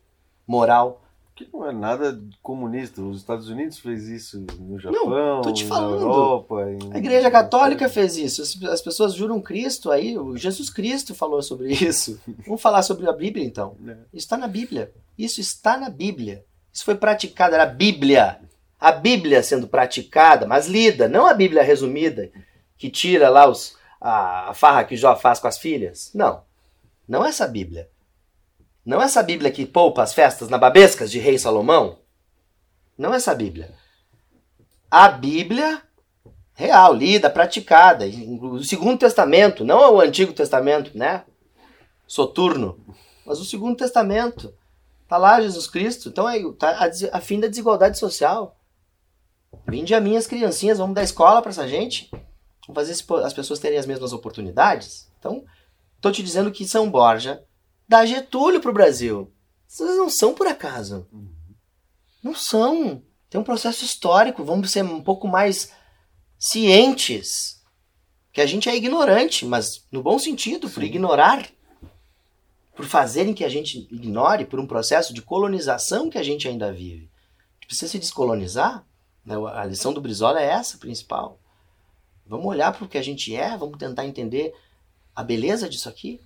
moral. 0.46 1.02
Que 1.34 1.48
não 1.52 1.66
é 1.66 1.72
nada 1.72 2.22
comunista. 2.44 3.02
Os 3.02 3.18
Estados 3.18 3.50
Unidos 3.50 3.80
fez 3.80 4.08
isso 4.10 4.46
no 4.60 4.78
Japão, 4.78 5.10
não, 5.10 5.42
tô 5.42 5.54
te 5.54 5.66
falando. 5.66 5.96
na 5.96 6.02
Europa. 6.02 6.70
Em... 6.70 6.94
A 6.94 6.98
Igreja 6.98 7.32
Católica 7.32 7.88
fez 7.88 8.18
isso. 8.18 8.42
As 8.70 8.82
pessoas 8.82 9.14
juram 9.14 9.42
Cristo 9.42 9.90
aí. 9.90 10.16
Jesus 10.36 10.70
Cristo 10.70 11.16
falou 11.16 11.42
sobre 11.42 11.72
isso. 11.74 12.20
Vamos 12.46 12.62
falar 12.62 12.82
sobre 12.82 13.10
a 13.10 13.14
Bíblia 13.14 13.46
então. 13.46 13.76
É. 13.88 13.92
Isso 14.14 14.26
está 14.26 14.38
na 14.38 14.48
Bíblia. 14.48 14.92
Isso 15.18 15.40
está 15.40 15.78
na 15.78 15.90
Bíblia. 15.90 16.44
Isso 16.72 16.84
foi 16.84 16.96
praticado, 16.96 17.56
era 17.56 17.64
a 17.64 17.68
Bíblia. 17.68 18.40
A 18.82 18.92
Bíblia 18.92 19.44
sendo 19.44 19.68
praticada, 19.68 20.48
mas 20.48 20.66
lida, 20.66 21.08
não 21.08 21.28
a 21.28 21.36
Bíblia 21.36 21.62
resumida, 21.62 22.32
que 22.76 22.90
tira 22.90 23.30
lá 23.30 23.48
os, 23.48 23.78
a, 24.02 24.50
a 24.50 24.54
farra 24.56 24.84
que 24.84 24.98
Jó 24.98 25.16
faz 25.16 25.40
com 25.40 25.48
as 25.48 25.60
filhas. 25.60 26.10
Não. 26.16 26.44
Não 27.08 27.24
essa 27.24 27.48
Bíblia. 27.48 27.88
Não 28.84 29.00
essa 29.00 29.22
Bíblia 29.22 29.52
que 29.52 29.68
poupa 29.68 30.02
as 30.02 30.16
festas 30.16 30.50
nababescas 30.50 31.12
de 31.12 31.20
rei 31.20 31.38
Salomão. 31.38 32.00
Não 32.98 33.14
essa 33.14 33.36
Bíblia. 33.36 33.72
A 34.90 35.08
Bíblia 35.10 35.84
real, 36.56 36.94
lida, 36.94 37.30
praticada. 37.30 38.06
O 38.08 38.64
Segundo 38.64 38.98
Testamento, 38.98 39.64
não 39.64 39.94
o 39.94 40.02
Antigo 40.02 40.34
Testamento, 40.34 40.98
né? 40.98 41.24
Soturno. 42.08 42.80
Mas 43.26 43.40
o 43.40 43.46
Segundo 43.46 43.78
Testamento. 43.78 44.52
Tá 45.08 45.18
lá 45.18 45.40
Jesus 45.40 45.68
Cristo. 45.68 46.10
Então 46.10 46.28
é 46.28 46.40
tá 46.54 46.80
a, 46.80 47.18
a 47.18 47.22
fim 47.22 47.40
da 47.40 47.48
desigualdade 47.48 48.00
social. 48.00 48.58
Vinde 49.68 49.94
a 49.94 50.02
minhas 50.02 50.28
criancinhas, 50.28 50.78
vamos 50.78 50.96
dar 50.96 51.04
escola 51.04 51.42
para 51.42 51.52
essa 51.52 51.68
gente. 51.68 52.10
Vamos 52.68 52.76
fazer 52.76 53.24
as 53.24 53.34
pessoas 53.34 53.60
terem 53.60 53.78
as 53.78 53.86
mesmas 53.86 54.14
oportunidades. 54.14 55.12
Então, 55.20 55.44
tô 56.00 56.12
te 56.12 56.24
dizendo 56.24 56.52
que 56.52 56.68
São 56.68 56.90
Borja 56.90 57.44
dá 57.88 58.06
Getúlio 58.06 58.62
para 58.62 58.72
o 58.72 58.74
Brasil. 58.74 59.32
Essas 59.70 59.98
não 59.98 60.10
são 60.10 60.34
por 60.34 60.48
acaso. 60.48 61.08
Não 62.24 62.36
são. 62.36 63.02
Tem 63.30 63.40
um 63.40 63.44
processo 63.44 63.86
histórico. 63.86 64.44
Vamos 64.44 64.72
ser 64.72 64.84
um 64.84 65.02
pouco 65.02 65.28
mais 65.28 65.72
cientes. 66.38 67.62
Que 68.34 68.42
a 68.42 68.46
gente 68.46 68.70
é 68.70 68.76
ignorante, 68.76 69.46
mas 69.46 69.86
no 69.92 70.02
bom 70.02 70.18
sentido, 70.20 70.70
por 70.70 70.84
ignorar. 70.84 71.50
Por 72.76 72.86
fazerem 72.86 73.34
que 73.34 73.44
a 73.44 73.50
gente 73.50 73.88
ignore, 73.92 74.46
por 74.46 74.60
um 74.60 74.68
processo 74.68 75.14
de 75.14 75.22
colonização 75.22 76.10
que 76.10 76.18
a 76.18 76.24
gente 76.24 76.48
ainda 76.48 76.72
vive. 76.72 77.10
A 77.10 77.54
gente 77.56 77.68
precisa 77.68 77.92
se 77.92 78.00
descolonizar. 78.00 78.86
Né? 79.26 79.36
A 79.54 79.66
lição 79.66 79.94
do 79.94 80.02
Brizola 80.02 80.42
é 80.42 80.46
essa 80.46 80.78
principal. 80.78 81.40
Vamos 82.26 82.46
olhar 82.46 82.72
para 82.72 82.86
o 82.86 82.88
que 82.88 82.98
a 82.98 83.02
gente 83.02 83.36
é, 83.36 83.58
vamos 83.58 83.78
tentar 83.78 84.06
entender 84.06 84.54
a 85.16 85.24
beleza 85.24 85.68
disso 85.68 85.90
aqui. 85.90 86.22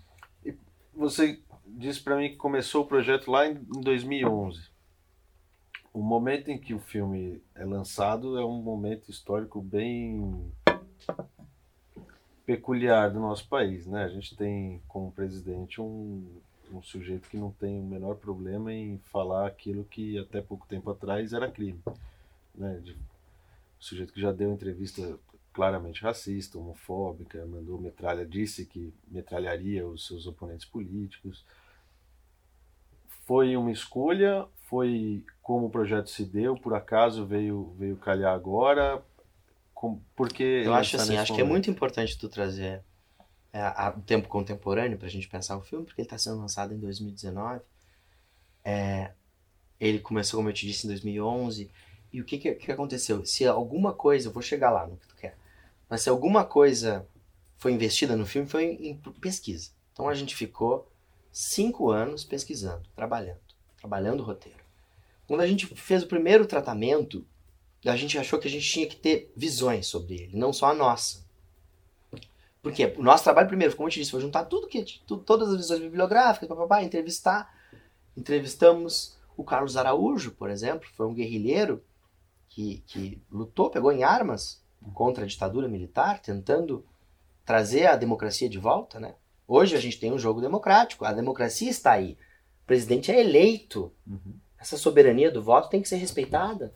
Você 0.94 1.42
disse 1.66 2.02
para 2.02 2.16
mim 2.16 2.30
que 2.30 2.36
começou 2.36 2.84
o 2.84 2.88
projeto 2.88 3.30
lá 3.30 3.48
em 3.48 3.56
2011. 3.56 4.70
O 5.94 6.02
momento 6.02 6.50
em 6.50 6.58
que 6.58 6.74
o 6.74 6.80
filme 6.80 7.42
é 7.56 7.66
lançado 7.66 8.38
é 8.38 8.46
um 8.46 8.62
momento 8.62 9.10
histórico 9.10 9.62
bem 9.62 10.52
peculiar 12.46 13.10
do 13.10 13.20
nosso 13.20 13.48
país, 13.48 13.88
né? 13.88 14.04
A 14.04 14.10
gente 14.10 14.36
tem 14.36 14.82
como 14.88 15.12
presidente 15.12 15.82
um, 15.82 16.24
um 16.72 16.82
sujeito 16.82 17.30
que 17.30 17.38
não 17.38 17.52
tem 17.52 17.80
o 17.80 17.84
menor 17.84 18.16
problema 18.16 18.72
em 18.72 19.00
falar 19.06 19.48
aquilo 19.48 19.84
que 19.86 20.20
até 20.20 20.42
pouco 20.42 20.68
tempo 20.68 20.92
atrás 20.92 21.34
era 21.34 21.50
crime, 21.50 21.82
né? 22.58 22.80
De, 22.84 22.94
um 22.94 22.98
sujeito 23.80 24.14
que 24.14 24.22
já 24.22 24.32
deu 24.32 24.52
entrevista 24.52 25.20
claramente 25.54 26.02
racista, 26.02 26.58
homofóbica, 26.58 27.46
mandou 27.46 27.80
metralha, 27.80 28.26
disse 28.26 28.66
que 28.66 28.94
metralharia 29.08 29.88
os 29.88 30.06
seus 30.06 30.28
oponentes 30.28 30.66
políticos. 30.66 31.46
Foi 33.26 33.56
uma 33.56 33.72
escolha? 33.72 34.46
Foi 34.70 35.24
como 35.42 35.68
o 35.68 35.70
projeto 35.70 36.10
se 36.10 36.26
deu? 36.26 36.56
Por 36.58 36.74
acaso 36.74 37.26
veio 37.26 37.74
veio 37.78 37.96
calhar 37.96 38.34
agora? 38.34 39.02
Com, 39.74 40.00
porque 40.16 40.44
eu 40.44 40.74
acho 40.74 40.96
assim, 40.98 41.18
acho 41.18 41.32
momento? 41.32 41.36
que 41.36 41.42
é 41.42 41.44
muito 41.44 41.70
importante 41.70 42.18
tu 42.18 42.28
trazer 42.28 42.82
é, 43.54 43.62
a, 43.62 43.94
o 43.96 44.02
tempo 44.02 44.28
contemporâneo 44.28 44.98
para 44.98 45.08
a 45.08 45.12
gente 45.12 45.30
pensar 45.30 45.56
o 45.56 45.62
filme, 45.62 45.86
porque 45.86 46.02
ele 46.02 46.06
está 46.06 46.18
sendo 46.18 46.40
lançado 46.40 46.74
em 46.74 46.78
2019. 46.78 47.62
É, 48.66 49.12
ele 49.80 50.00
começou, 50.00 50.40
como 50.40 50.50
eu 50.50 50.54
te 50.54 50.68
disse, 50.68 50.86
em 50.86 50.90
2011. 50.90 51.72
E 52.16 52.22
o 52.22 52.24
que, 52.24 52.38
que, 52.38 52.54
que 52.54 52.72
aconteceu? 52.72 53.26
Se 53.26 53.46
alguma 53.46 53.92
coisa, 53.92 54.30
vou 54.30 54.42
chegar 54.42 54.72
lá 54.72 54.88
no 54.88 54.96
que 54.96 55.06
tu 55.06 55.16
quer, 55.18 55.38
mas 55.90 56.02
se 56.02 56.08
alguma 56.08 56.46
coisa 56.46 57.06
foi 57.58 57.74
investida 57.74 58.16
no 58.16 58.26
filme, 58.26 58.48
foi 58.48 58.64
em 58.64 58.96
pesquisa. 59.20 59.72
Então 59.92 60.08
a 60.08 60.14
gente 60.14 60.34
ficou 60.34 60.90
cinco 61.30 61.92
anos 61.92 62.24
pesquisando, 62.24 62.88
trabalhando, 62.96 63.42
trabalhando 63.78 64.22
o 64.22 64.24
roteiro. 64.24 64.64
Quando 65.28 65.42
a 65.42 65.48
gente 65.48 65.66
fez 65.76 66.04
o 66.04 66.08
primeiro 66.08 66.46
tratamento, 66.46 67.28
a 67.86 67.98
gente 67.98 68.18
achou 68.18 68.40
que 68.40 68.48
a 68.48 68.52
gente 68.52 68.66
tinha 68.66 68.88
que 68.88 68.96
ter 68.96 69.30
visões 69.36 69.86
sobre 69.86 70.16
ele, 70.16 70.38
não 70.38 70.54
só 70.54 70.68
a 70.68 70.74
nossa. 70.74 71.26
Porque 72.62 72.94
o 72.98 73.04
nosso 73.04 73.26
trabalho, 73.26 73.50
primeiro, 73.50 73.76
como 73.76 73.90
eu 73.90 73.92
te 73.92 74.00
disse, 74.00 74.12
foi 74.12 74.22
juntar 74.22 74.46
tudo 74.46 74.70
que 74.70 74.86
tudo, 75.06 75.22
todas 75.22 75.50
as 75.50 75.58
visões 75.58 75.82
bibliográficas, 75.82 76.48
papapá, 76.48 76.82
entrevistar. 76.82 77.54
Entrevistamos 78.16 79.18
o 79.36 79.44
Carlos 79.44 79.76
Araújo, 79.76 80.32
por 80.32 80.50
exemplo, 80.50 80.88
foi 80.96 81.08
um 81.08 81.14
guerrilheiro 81.14 81.84
que, 82.56 82.82
que 82.88 83.22
lutou, 83.30 83.70
pegou 83.70 83.92
em 83.92 84.06
armas 84.06 84.64
contra 84.94 85.26
a 85.26 85.28
ditadura 85.28 85.68
militar, 85.68 86.22
tentando 86.22 86.86
trazer 87.44 87.88
a 87.88 87.98
democracia 87.98 88.48
de 88.48 88.58
volta, 88.58 88.98
né? 88.98 89.16
Hoje 89.46 89.76
a 89.76 89.80
gente 89.80 90.00
tem 90.00 90.14
um 90.14 90.18
jogo 90.18 90.40
democrático, 90.40 91.04
a 91.04 91.12
democracia 91.12 91.70
está 91.70 91.92
aí. 91.92 92.18
O 92.64 92.66
presidente 92.66 93.12
é 93.12 93.20
eleito. 93.20 93.92
Uhum. 94.08 94.36
Essa 94.58 94.78
soberania 94.78 95.30
do 95.30 95.44
voto 95.44 95.70
tem 95.70 95.82
que 95.82 95.90
ser 95.90 95.98
respeitada. 95.98 96.74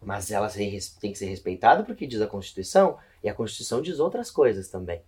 Mas 0.00 0.30
ela 0.30 0.48
tem 0.48 1.12
que 1.12 1.18
ser 1.18 1.26
respeitada 1.26 1.82
porque 1.82 2.06
diz 2.06 2.20
a 2.20 2.28
Constituição, 2.28 2.96
e 3.22 3.28
a 3.28 3.34
Constituição 3.34 3.82
diz 3.82 3.98
outras 3.98 4.30
coisas 4.30 4.68
também. 4.68 5.02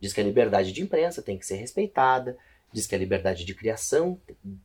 Diz 0.00 0.12
que 0.12 0.20
a 0.20 0.24
liberdade 0.24 0.72
de 0.72 0.82
imprensa 0.82 1.22
tem 1.22 1.38
que 1.38 1.46
ser 1.46 1.56
respeitada, 1.56 2.36
diz 2.72 2.86
que 2.86 2.96
a 2.96 2.98
liberdade 2.98 3.44
de 3.44 3.54
criação 3.54 4.20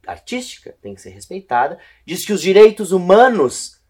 artística 0.08 0.76
tem 0.82 0.96
que 0.96 1.02
ser 1.02 1.12
respeitada, 1.12 1.78
diz 2.04 2.26
que 2.26 2.34
os 2.34 2.42
direitos 2.42 2.92
humanos 2.92 3.81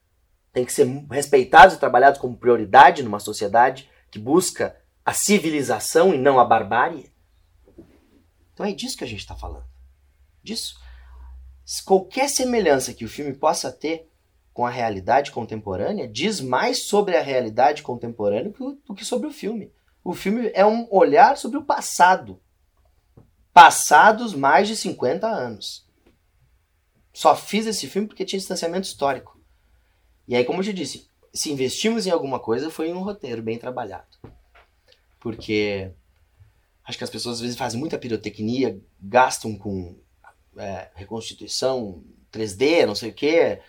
têm 0.54 0.66
que 0.66 0.74
ser 0.74 0.86
respeitados 1.10 1.76
e 1.76 1.80
trabalhados 1.80 2.20
como 2.20 2.38
prioridade 2.38 3.04
numa 3.04 3.20
sociedade 3.20 3.90
que 4.10 4.20
busca 4.20 4.76
a 5.06 5.14
civilização 5.14 6.14
e 6.14 6.18
não 6.18 6.40
a 6.40 6.46
barbárie. 6.46 7.12
Então 8.54 8.66
é 8.66 8.74
disso 8.74 8.98
que 8.98 9.04
a 9.04 9.08
gente 9.08 9.22
está 9.22 9.36
falando. 9.36 9.66
Disso. 10.44 10.80
Qualquer 11.86 12.30
semelhança 12.30 12.94
que 12.94 13.06
o 13.06 13.10
filme 13.10 13.34
possa 13.34 13.72
ter 13.72 14.10
com 14.54 14.66
a 14.66 14.70
realidade 14.70 15.32
contemporânea 15.32 16.08
diz 16.08 16.42
mais 16.42 16.84
sobre 16.84 17.16
a 17.16 17.22
realidade 17.22 17.82
contemporânea 17.82 18.52
do 18.86 18.94
que 18.94 19.06
sobre 19.06 19.28
o 19.28 19.32
filme. 19.32 19.74
O 20.04 20.14
filme 20.14 20.52
é 20.54 20.66
um 20.66 20.88
olhar 20.92 21.38
sobre 21.38 21.58
o 21.58 21.64
passado. 21.64 22.42
Passados 23.54 24.34
mais 24.34 24.68
de 24.68 24.76
50 24.76 25.28
anos. 25.28 25.88
Só 27.14 27.36
fiz 27.36 27.66
esse 27.66 27.88
filme 27.88 28.08
porque 28.08 28.26
tinha 28.26 28.40
distanciamento 28.40 28.88
histórico. 28.88 29.41
E 30.28 30.36
aí, 30.36 30.46
como 30.46 30.60
eu 30.60 30.64
te 30.64 30.74
disse, 30.74 31.08
se 31.34 31.52
investimos 31.52 32.06
em 32.06 32.12
alguma 32.12 32.40
coisa, 32.40 32.70
foi 32.70 32.92
um 32.92 33.02
roteiro 33.02 33.42
bem 33.42 33.58
trabalhado. 33.58 34.18
Porque 35.20 35.92
acho 36.84 36.98
que 36.98 37.04
as 37.04 37.10
pessoas 37.10 37.36
às 37.36 37.42
vezes 37.42 37.58
fazem 37.58 37.80
muita 37.80 37.98
pirotecnia, 37.98 38.80
gastam 39.00 39.56
com 39.56 39.96
é, 40.58 40.90
reconstituição 40.96 42.04
3D, 42.32 42.86
não 42.86 42.96
sei 42.96 43.12
o 43.12 43.14
quê, 43.14 43.60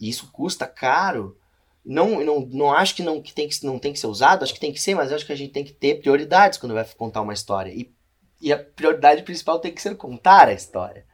e 0.00 0.08
isso 0.08 0.30
custa 0.32 0.66
caro. 0.66 1.36
Não, 1.84 2.24
não, 2.24 2.40
não 2.46 2.72
acho 2.72 2.94
que 2.94 3.02
não, 3.02 3.20
que, 3.20 3.34
tem 3.34 3.48
que 3.48 3.64
não 3.64 3.78
tem 3.78 3.92
que 3.92 3.98
ser 3.98 4.06
usado, 4.06 4.42
acho 4.42 4.54
que 4.54 4.60
tem 4.60 4.72
que 4.72 4.80
ser, 4.80 4.94
mas 4.94 5.12
acho 5.12 5.26
que 5.26 5.32
a 5.32 5.36
gente 5.36 5.52
tem 5.52 5.64
que 5.64 5.72
ter 5.72 6.00
prioridades 6.00 6.58
quando 6.58 6.74
vai 6.74 6.84
contar 6.96 7.20
uma 7.20 7.34
história. 7.34 7.70
E, 7.70 7.92
e 8.40 8.52
a 8.52 8.58
prioridade 8.58 9.22
principal 9.22 9.58
tem 9.58 9.72
que 9.72 9.82
ser 9.82 9.96
contar 9.96 10.48
a 10.48 10.54
história. 10.54 11.04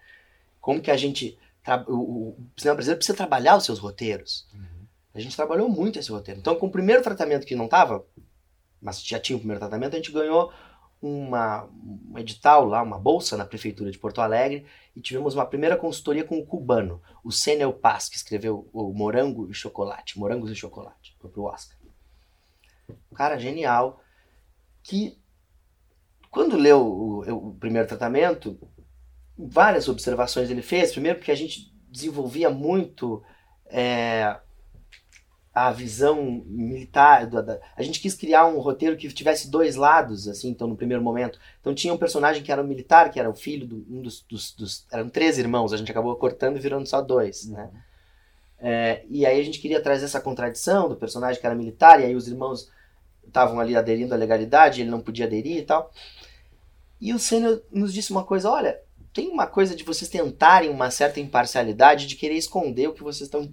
Como 0.60 0.80
que 0.80 0.90
a 0.90 0.96
gente. 0.96 1.38
O, 1.88 2.30
o 2.30 2.36
cinema 2.56 2.76
brasileiro 2.76 2.98
precisa 2.98 3.16
trabalhar 3.16 3.56
os 3.56 3.64
seus 3.64 3.78
roteiros. 3.78 4.46
Uhum. 4.54 4.69
A 5.14 5.20
gente 5.20 5.36
trabalhou 5.36 5.68
muito 5.68 5.98
esse 5.98 6.10
roteiro. 6.10 6.40
Então, 6.40 6.56
com 6.56 6.66
o 6.66 6.70
primeiro 6.70 7.02
tratamento 7.02 7.46
que 7.46 7.56
não 7.56 7.64
estava, 7.64 8.04
mas 8.80 9.04
já 9.04 9.18
tinha 9.18 9.36
o 9.36 9.40
primeiro 9.40 9.60
tratamento, 9.60 9.94
a 9.94 9.96
gente 9.96 10.12
ganhou 10.12 10.52
uma, 11.02 11.68
um 12.10 12.18
edital 12.18 12.64
lá, 12.64 12.82
uma 12.82 12.98
bolsa 12.98 13.36
na 13.36 13.44
prefeitura 13.44 13.90
de 13.90 13.98
Porto 13.98 14.20
Alegre 14.20 14.66
e 14.94 15.00
tivemos 15.00 15.34
uma 15.34 15.46
primeira 15.46 15.76
consultoria 15.76 16.24
com 16.24 16.38
o 16.38 16.46
cubano, 16.46 17.02
o 17.24 17.32
Senel 17.32 17.72
Paz, 17.72 18.08
que 18.08 18.16
escreveu 18.16 18.68
o 18.72 18.92
Morango 18.92 19.50
e 19.50 19.54
Chocolate, 19.54 20.18
Morangos 20.18 20.50
e 20.50 20.54
Chocolate, 20.54 21.16
foi 21.18 21.30
pro 21.30 21.44
Oscar. 21.44 21.76
Um 23.10 23.14
cara 23.14 23.38
genial 23.38 24.00
que 24.82 25.18
quando 26.30 26.56
leu 26.56 26.80
o, 26.80 27.48
o 27.48 27.54
primeiro 27.54 27.88
tratamento, 27.88 28.58
várias 29.36 29.88
observações 29.88 30.50
ele 30.50 30.62
fez. 30.62 30.92
Primeiro 30.92 31.18
porque 31.18 31.32
a 31.32 31.36
gente 31.36 31.72
desenvolvia 31.88 32.50
muito 32.50 33.22
é, 33.66 34.38
a 35.68 35.70
visão 35.70 36.42
militar. 36.46 37.26
Da, 37.26 37.58
a 37.76 37.82
gente 37.82 38.00
quis 38.00 38.14
criar 38.14 38.46
um 38.46 38.58
roteiro 38.58 38.96
que 38.96 39.08
tivesse 39.12 39.50
dois 39.50 39.76
lados, 39.76 40.26
assim, 40.26 40.48
então, 40.48 40.66
no 40.66 40.76
primeiro 40.76 41.02
momento. 41.02 41.38
Então 41.60 41.74
tinha 41.74 41.92
um 41.92 41.98
personagem 41.98 42.42
que 42.42 42.50
era 42.50 42.62
um 42.62 42.66
militar, 42.66 43.10
que 43.10 43.20
era 43.20 43.28
o 43.28 43.34
filho 43.34 43.66
de 43.66 43.74
um 43.74 44.00
dos, 44.00 44.22
dos, 44.22 44.52
dos, 44.52 44.86
Eram 44.90 45.10
três 45.10 45.38
irmãos, 45.38 45.72
a 45.72 45.76
gente 45.76 45.90
acabou 45.90 46.16
cortando 46.16 46.56
e 46.56 46.60
virando 46.60 46.86
só 46.86 47.02
dois, 47.02 47.46
né? 47.46 47.70
É, 48.58 49.04
e 49.08 49.24
aí 49.26 49.40
a 49.40 49.44
gente 49.44 49.58
queria 49.58 49.82
trazer 49.82 50.04
essa 50.04 50.20
contradição 50.20 50.88
do 50.88 50.96
personagem 50.96 51.40
que 51.40 51.46
era 51.46 51.54
militar, 51.54 52.00
e 52.00 52.04
aí 52.04 52.14
os 52.14 52.26
irmãos 52.28 52.70
estavam 53.26 53.60
ali 53.60 53.76
aderindo 53.76 54.14
à 54.14 54.16
legalidade, 54.16 54.80
ele 54.80 54.90
não 54.90 55.00
podia 55.00 55.26
aderir 55.26 55.58
e 55.58 55.62
tal. 55.62 55.90
E 57.00 57.12
o 57.12 57.18
Senna 57.18 57.60
nos 57.70 57.92
disse 57.92 58.12
uma 58.12 58.24
coisa: 58.24 58.50
olha, 58.50 58.78
tem 59.12 59.28
uma 59.28 59.46
coisa 59.46 59.74
de 59.74 59.84
vocês 59.84 60.10
tentarem 60.10 60.70
uma 60.70 60.90
certa 60.90 61.20
imparcialidade, 61.20 62.06
de 62.06 62.16
querer 62.16 62.36
esconder 62.36 62.88
o 62.88 62.94
que 62.94 63.02
vocês 63.02 63.26
estão 63.26 63.50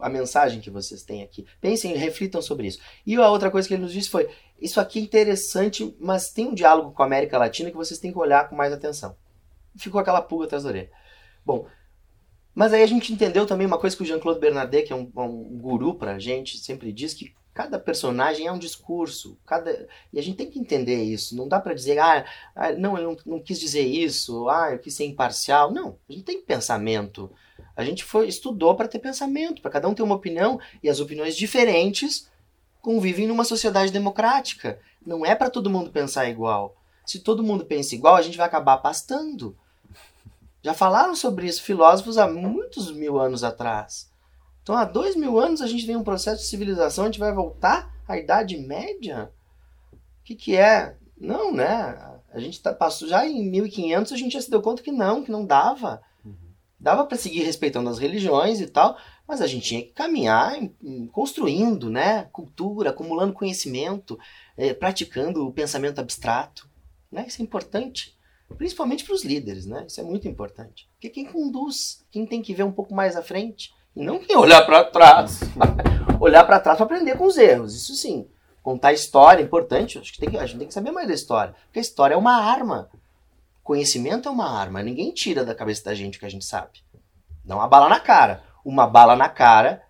a 0.00 0.08
mensagem 0.08 0.60
que 0.60 0.70
vocês 0.70 1.02
têm 1.02 1.22
aqui. 1.22 1.46
Pensem, 1.60 1.94
reflitam 1.96 2.40
sobre 2.40 2.66
isso. 2.66 2.78
E 3.06 3.16
a 3.16 3.28
outra 3.28 3.50
coisa 3.50 3.66
que 3.66 3.74
ele 3.74 3.82
nos 3.82 3.92
disse 3.92 4.10
foi: 4.10 4.28
isso 4.60 4.80
aqui 4.80 4.98
é 4.98 5.02
interessante, 5.02 5.94
mas 5.98 6.30
tem 6.30 6.48
um 6.48 6.54
diálogo 6.54 6.92
com 6.92 7.02
a 7.02 7.06
América 7.06 7.38
Latina 7.38 7.70
que 7.70 7.76
vocês 7.76 7.98
têm 7.98 8.12
que 8.12 8.18
olhar 8.18 8.48
com 8.48 8.56
mais 8.56 8.72
atenção. 8.72 9.16
Ficou 9.76 10.00
aquela 10.00 10.22
pulga 10.22 10.46
atrás 10.46 10.62
da 10.64 10.70
orelha. 10.70 10.90
Bom, 11.44 11.66
mas 12.54 12.72
aí 12.72 12.82
a 12.82 12.86
gente 12.86 13.12
entendeu 13.12 13.46
também 13.46 13.66
uma 13.66 13.78
coisa 13.78 13.96
que 13.96 14.02
o 14.02 14.06
Jean-Claude 14.06 14.40
Bernardet, 14.40 14.86
que 14.86 14.92
é 14.92 14.96
um, 14.96 15.10
um 15.16 15.58
guru 15.58 15.94
pra 15.94 16.18
gente, 16.18 16.58
sempre 16.58 16.92
diz 16.92 17.14
que 17.14 17.34
cada 17.54 17.78
personagem 17.78 18.46
é 18.46 18.52
um 18.52 18.58
discurso, 18.58 19.38
cada 19.46 19.86
e 20.12 20.18
a 20.18 20.22
gente 20.22 20.36
tem 20.36 20.50
que 20.50 20.58
entender 20.58 21.02
isso. 21.02 21.36
Não 21.36 21.46
dá 21.46 21.60
para 21.60 21.74
dizer, 21.74 21.98
ah, 21.98 22.24
ah, 22.54 22.72
não, 22.72 22.96
eu 22.96 23.10
não, 23.10 23.16
não, 23.26 23.40
quis 23.40 23.60
dizer 23.60 23.82
isso, 23.82 24.48
ah, 24.48 24.70
eu 24.72 24.78
quis 24.78 24.94
ser 24.94 25.04
imparcial. 25.04 25.70
Não, 25.70 25.98
a 26.08 26.12
gente 26.12 26.24
tem 26.24 26.40
pensamento. 26.40 27.30
A 27.76 27.84
gente 27.84 28.04
foi 28.04 28.28
estudou 28.28 28.74
para 28.74 28.88
ter 28.88 28.98
pensamento, 28.98 29.60
para 29.60 29.70
cada 29.70 29.88
um 29.88 29.94
ter 29.94 30.02
uma 30.02 30.14
opinião 30.14 30.58
e 30.82 30.88
as 30.88 31.00
opiniões 31.00 31.36
diferentes 31.36 32.30
convivem 32.80 33.26
numa 33.26 33.44
sociedade 33.44 33.92
democrática. 33.92 34.78
Não 35.04 35.24
é 35.24 35.34
para 35.34 35.50
todo 35.50 35.70
mundo 35.70 35.90
pensar 35.90 36.28
igual. 36.28 36.76
Se 37.04 37.20
todo 37.20 37.42
mundo 37.42 37.64
pensa 37.64 37.94
igual, 37.94 38.16
a 38.16 38.22
gente 38.22 38.36
vai 38.36 38.46
acabar 38.46 38.78
pastando. 38.78 39.56
Já 40.62 40.74
falaram 40.74 41.16
sobre 41.16 41.46
isso 41.46 41.62
filósofos 41.62 42.18
há 42.18 42.28
muitos 42.28 42.92
mil 42.92 43.18
anos 43.18 43.42
atrás. 43.42 44.11
Então, 44.62 44.76
há 44.76 44.84
dois 44.84 45.16
mil 45.16 45.38
anos 45.38 45.60
a 45.60 45.66
gente 45.66 45.86
tem 45.86 45.96
um 45.96 46.04
processo 46.04 46.42
de 46.42 46.48
civilização, 46.48 47.04
a 47.04 47.06
gente 47.08 47.18
vai 47.18 47.32
voltar 47.32 47.92
à 48.06 48.16
Idade 48.16 48.56
Média? 48.58 49.32
O 49.92 50.24
que, 50.24 50.34
que 50.34 50.56
é? 50.56 50.96
Não, 51.18 51.52
né? 51.52 52.20
A 52.32 52.38
gente 52.38 52.60
tá, 52.62 52.72
passou 52.72 53.08
já 53.08 53.26
em 53.26 53.48
1500, 53.50 54.12
a 54.12 54.16
gente 54.16 54.32
já 54.32 54.40
se 54.40 54.50
deu 54.50 54.62
conta 54.62 54.82
que 54.82 54.92
não, 54.92 55.22
que 55.22 55.30
não 55.30 55.44
dava. 55.44 56.00
Dava 56.78 57.06
para 57.06 57.16
seguir 57.16 57.44
respeitando 57.44 57.88
as 57.88 57.98
religiões 57.98 58.60
e 58.60 58.66
tal, 58.66 58.98
mas 59.26 59.40
a 59.40 59.46
gente 59.46 59.68
tinha 59.68 59.82
que 59.82 59.92
caminhar 59.92 60.60
em, 60.60 60.74
em, 60.82 61.06
construindo, 61.06 61.88
né, 61.88 62.24
cultura, 62.32 62.90
acumulando 62.90 63.32
conhecimento, 63.32 64.18
eh, 64.56 64.74
praticando 64.74 65.46
o 65.46 65.52
pensamento 65.52 66.00
abstrato, 66.00 66.68
né? 67.10 67.24
Isso 67.28 67.40
é 67.40 67.44
importante, 67.44 68.18
principalmente 68.58 69.04
para 69.04 69.14
os 69.14 69.24
líderes, 69.24 69.64
né? 69.64 69.84
Isso 69.86 70.00
é 70.00 70.02
muito 70.02 70.26
importante. 70.26 70.88
Porque 70.94 71.08
quem 71.08 71.24
conduz, 71.24 72.04
quem 72.10 72.26
tem 72.26 72.42
que 72.42 72.52
ver 72.52 72.64
um 72.64 72.72
pouco 72.72 72.92
mais 72.92 73.14
à 73.14 73.22
frente, 73.22 73.72
não 73.94 74.20
olhar 74.36 74.62
para 74.64 74.84
trás, 74.84 75.40
olhar 76.20 76.44
para 76.44 76.60
trás 76.60 76.76
para 76.76 76.86
aprender 76.86 77.16
com 77.16 77.24
os 77.24 77.36
erros. 77.36 77.74
Isso 77.74 77.94
sim, 77.94 78.28
contar 78.62 78.92
história 78.92 79.42
é 79.42 79.44
importante. 79.44 79.98
Acho 79.98 80.12
que 80.12 80.18
tem 80.18 80.30
que, 80.30 80.38
a 80.38 80.46
gente 80.46 80.58
tem 80.58 80.68
que 80.68 80.74
saber 80.74 80.90
mais 80.90 81.08
da 81.08 81.14
história, 81.14 81.54
porque 81.64 81.78
a 81.78 81.82
história 81.82 82.14
é 82.14 82.18
uma 82.18 82.36
arma. 82.36 82.90
Conhecimento 83.62 84.28
é 84.28 84.32
uma 84.32 84.50
arma, 84.50 84.82
ninguém 84.82 85.12
tira 85.12 85.44
da 85.44 85.54
cabeça 85.54 85.84
da 85.84 85.94
gente 85.94 86.16
o 86.16 86.20
que 86.20 86.26
a 86.26 86.30
gente 86.30 86.44
sabe. 86.44 86.80
Não 87.44 87.58
uma 87.58 87.68
bala 87.68 87.88
na 87.88 88.00
cara. 88.00 88.42
Uma 88.64 88.86
bala 88.86 89.16
na 89.16 89.28
cara, 89.28 89.82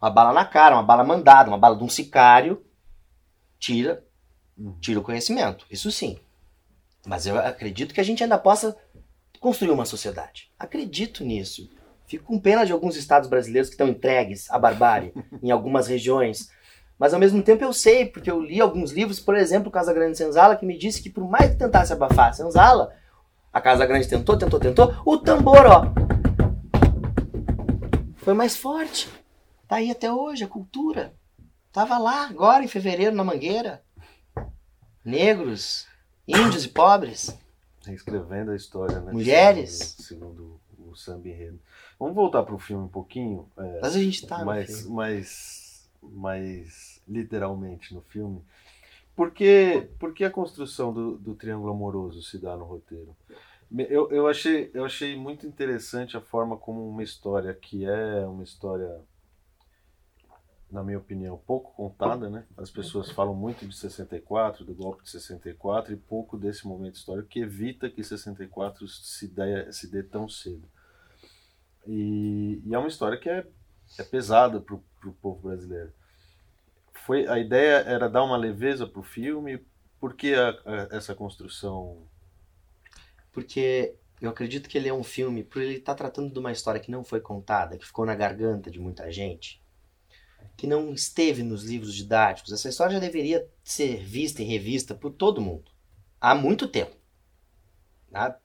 uma 0.00 0.10
bala 0.10 0.32
na 0.32 0.44
cara, 0.44 0.74
uma 0.74 0.82
bala 0.82 1.04
mandada, 1.04 1.48
uma 1.48 1.58
bala 1.58 1.76
de 1.76 1.84
um 1.84 1.88
sicário, 1.88 2.64
tira, 3.58 4.04
tira 4.80 4.98
o 4.98 5.02
conhecimento. 5.02 5.64
Isso 5.70 5.90
sim. 5.92 6.18
Mas 7.06 7.26
eu 7.26 7.38
acredito 7.38 7.94
que 7.94 8.00
a 8.00 8.04
gente 8.04 8.22
ainda 8.22 8.38
possa 8.38 8.76
construir 9.40 9.70
uma 9.70 9.84
sociedade. 9.84 10.50
Acredito 10.58 11.24
nisso. 11.24 11.70
Fico 12.12 12.26
com 12.26 12.38
pena 12.38 12.66
de 12.66 12.72
alguns 12.72 12.94
estados 12.94 13.26
brasileiros 13.26 13.70
que 13.70 13.74
estão 13.74 13.88
entregues 13.88 14.50
à 14.50 14.58
barbárie 14.58 15.14
em 15.42 15.50
algumas 15.50 15.86
regiões 15.86 16.50
mas 16.98 17.12
ao 17.12 17.18
mesmo 17.18 17.42
tempo 17.42 17.64
eu 17.64 17.72
sei, 17.72 18.06
porque 18.06 18.30
eu 18.30 18.40
li 18.40 18.60
alguns 18.60 18.92
livros, 18.92 19.18
por 19.18 19.34
exemplo, 19.34 19.72
Casa 19.72 19.92
Grande 19.92 20.16
Senzala, 20.16 20.54
que 20.54 20.64
me 20.64 20.78
disse 20.78 21.02
que 21.02 21.10
por 21.10 21.28
mais 21.28 21.50
que 21.50 21.56
tentasse 21.56 21.92
abafar 21.92 22.28
a 22.28 22.32
Senzala, 22.32 22.94
a 23.52 23.60
Casa 23.60 23.84
Grande 23.84 24.06
tentou, 24.06 24.38
tentou, 24.38 24.60
tentou, 24.60 24.94
o 25.04 25.18
tambor, 25.18 25.66
ó, 25.66 25.92
foi 28.18 28.34
mais 28.34 28.56
forte. 28.56 29.08
Tá 29.66 29.76
aí 29.76 29.90
até 29.90 30.12
hoje, 30.12 30.44
a 30.44 30.48
cultura. 30.48 31.12
Tava 31.72 31.98
lá, 31.98 32.28
agora 32.28 32.62
em 32.62 32.68
fevereiro, 32.68 33.16
na 33.16 33.24
Mangueira. 33.24 33.82
Negros, 35.04 35.88
índios 36.28 36.66
e 36.66 36.68
pobres. 36.68 37.36
Escrevendo 37.88 38.52
a 38.52 38.54
história, 38.54 39.00
né? 39.00 39.10
Mulheres. 39.10 39.96
Segundo, 39.98 39.98
segundo 39.98 40.42
o 40.44 40.62
o 40.92 40.96
samba 40.96 41.28
enredo. 41.28 41.58
Vamos 42.02 42.16
voltar 42.16 42.42
para 42.42 42.56
o 42.56 42.58
filme 42.58 42.82
um 42.82 42.88
pouquinho. 42.88 43.48
É, 43.56 43.78
Mas 43.80 43.94
a 43.94 44.00
gente 44.00 44.26
tá 44.26 44.40
no 44.40 44.46
mais, 44.46 44.84
mais, 44.88 45.88
mais 46.02 47.00
literalmente 47.06 47.94
no 47.94 48.00
filme. 48.00 48.42
Por 49.14 49.30
que, 49.30 49.88
por 50.00 50.12
que 50.12 50.24
a 50.24 50.30
construção 50.30 50.92
do, 50.92 51.16
do 51.16 51.36
triângulo 51.36 51.70
amoroso 51.72 52.20
se 52.20 52.38
dá 52.38 52.56
no 52.56 52.64
roteiro? 52.64 53.14
Eu, 53.88 54.10
eu, 54.10 54.26
achei, 54.26 54.68
eu 54.74 54.84
achei 54.84 55.16
muito 55.16 55.46
interessante 55.46 56.16
a 56.16 56.20
forma 56.20 56.56
como 56.56 56.88
uma 56.88 57.04
história 57.04 57.54
que 57.54 57.84
é 57.84 58.26
uma 58.26 58.42
história, 58.42 59.00
na 60.68 60.82
minha 60.82 60.98
opinião, 60.98 61.40
pouco 61.46 61.72
contada, 61.72 62.28
né? 62.28 62.44
As 62.56 62.68
pessoas 62.68 63.12
falam 63.12 63.32
muito 63.32 63.64
de 63.64 63.76
64, 63.76 64.64
do 64.64 64.74
golpe 64.74 65.04
de 65.04 65.10
64 65.10 65.92
e 65.92 65.96
pouco 65.96 66.36
desse 66.36 66.66
momento 66.66 66.96
histórico 66.96 67.28
que 67.28 67.38
evita 67.38 67.88
que 67.88 68.02
64 68.02 68.88
se 68.88 69.28
dê, 69.28 69.72
se 69.72 69.88
dê 69.88 70.02
tão 70.02 70.28
cedo. 70.28 70.68
E, 71.86 72.60
e 72.64 72.74
é 72.74 72.78
uma 72.78 72.88
história 72.88 73.18
que 73.18 73.28
é, 73.28 73.46
é 73.98 74.02
pesada 74.04 74.60
para 74.60 74.74
o 74.76 75.12
povo 75.20 75.42
brasileiro. 75.48 75.92
Foi, 77.04 77.26
a 77.26 77.38
ideia 77.38 77.78
era 77.86 78.08
dar 78.08 78.22
uma 78.22 78.36
leveza 78.36 78.86
para 78.86 79.00
o 79.00 79.02
filme, 79.02 79.64
por 80.00 80.14
que 80.14 80.34
a- 80.34 80.50
a- 80.64 80.88
essa 80.96 81.14
construção 81.14 82.06
Porque 83.32 83.94
eu 84.20 84.30
acredito 84.30 84.68
que 84.68 84.78
ele 84.78 84.88
é 84.88 84.94
um 84.94 85.02
filme, 85.02 85.42
por 85.42 85.60
ele 85.62 85.76
estar 85.78 85.94
tratando 85.94 86.32
de 86.32 86.38
uma 86.38 86.52
história 86.52 86.80
que 86.80 86.90
não 86.90 87.04
foi 87.04 87.20
contada, 87.20 87.76
que 87.78 87.86
ficou 87.86 88.06
na 88.06 88.14
garganta 88.14 88.70
de 88.70 88.78
muita 88.78 89.10
gente, 89.10 89.60
que 90.56 90.66
não 90.66 90.92
esteve 90.94 91.42
nos 91.42 91.64
livros 91.64 91.94
didáticos. 91.94 92.52
Essa 92.52 92.68
história 92.70 92.94
já 92.94 93.00
deveria 93.00 93.48
ser 93.64 93.98
vista 94.04 94.42
e 94.42 94.46
revista 94.46 94.94
por 94.94 95.12
todo 95.12 95.40
mundo. 95.42 95.70
Há 96.20 96.34
muito 96.34 96.68
tempo. 96.68 96.96
Tá? 98.10 98.38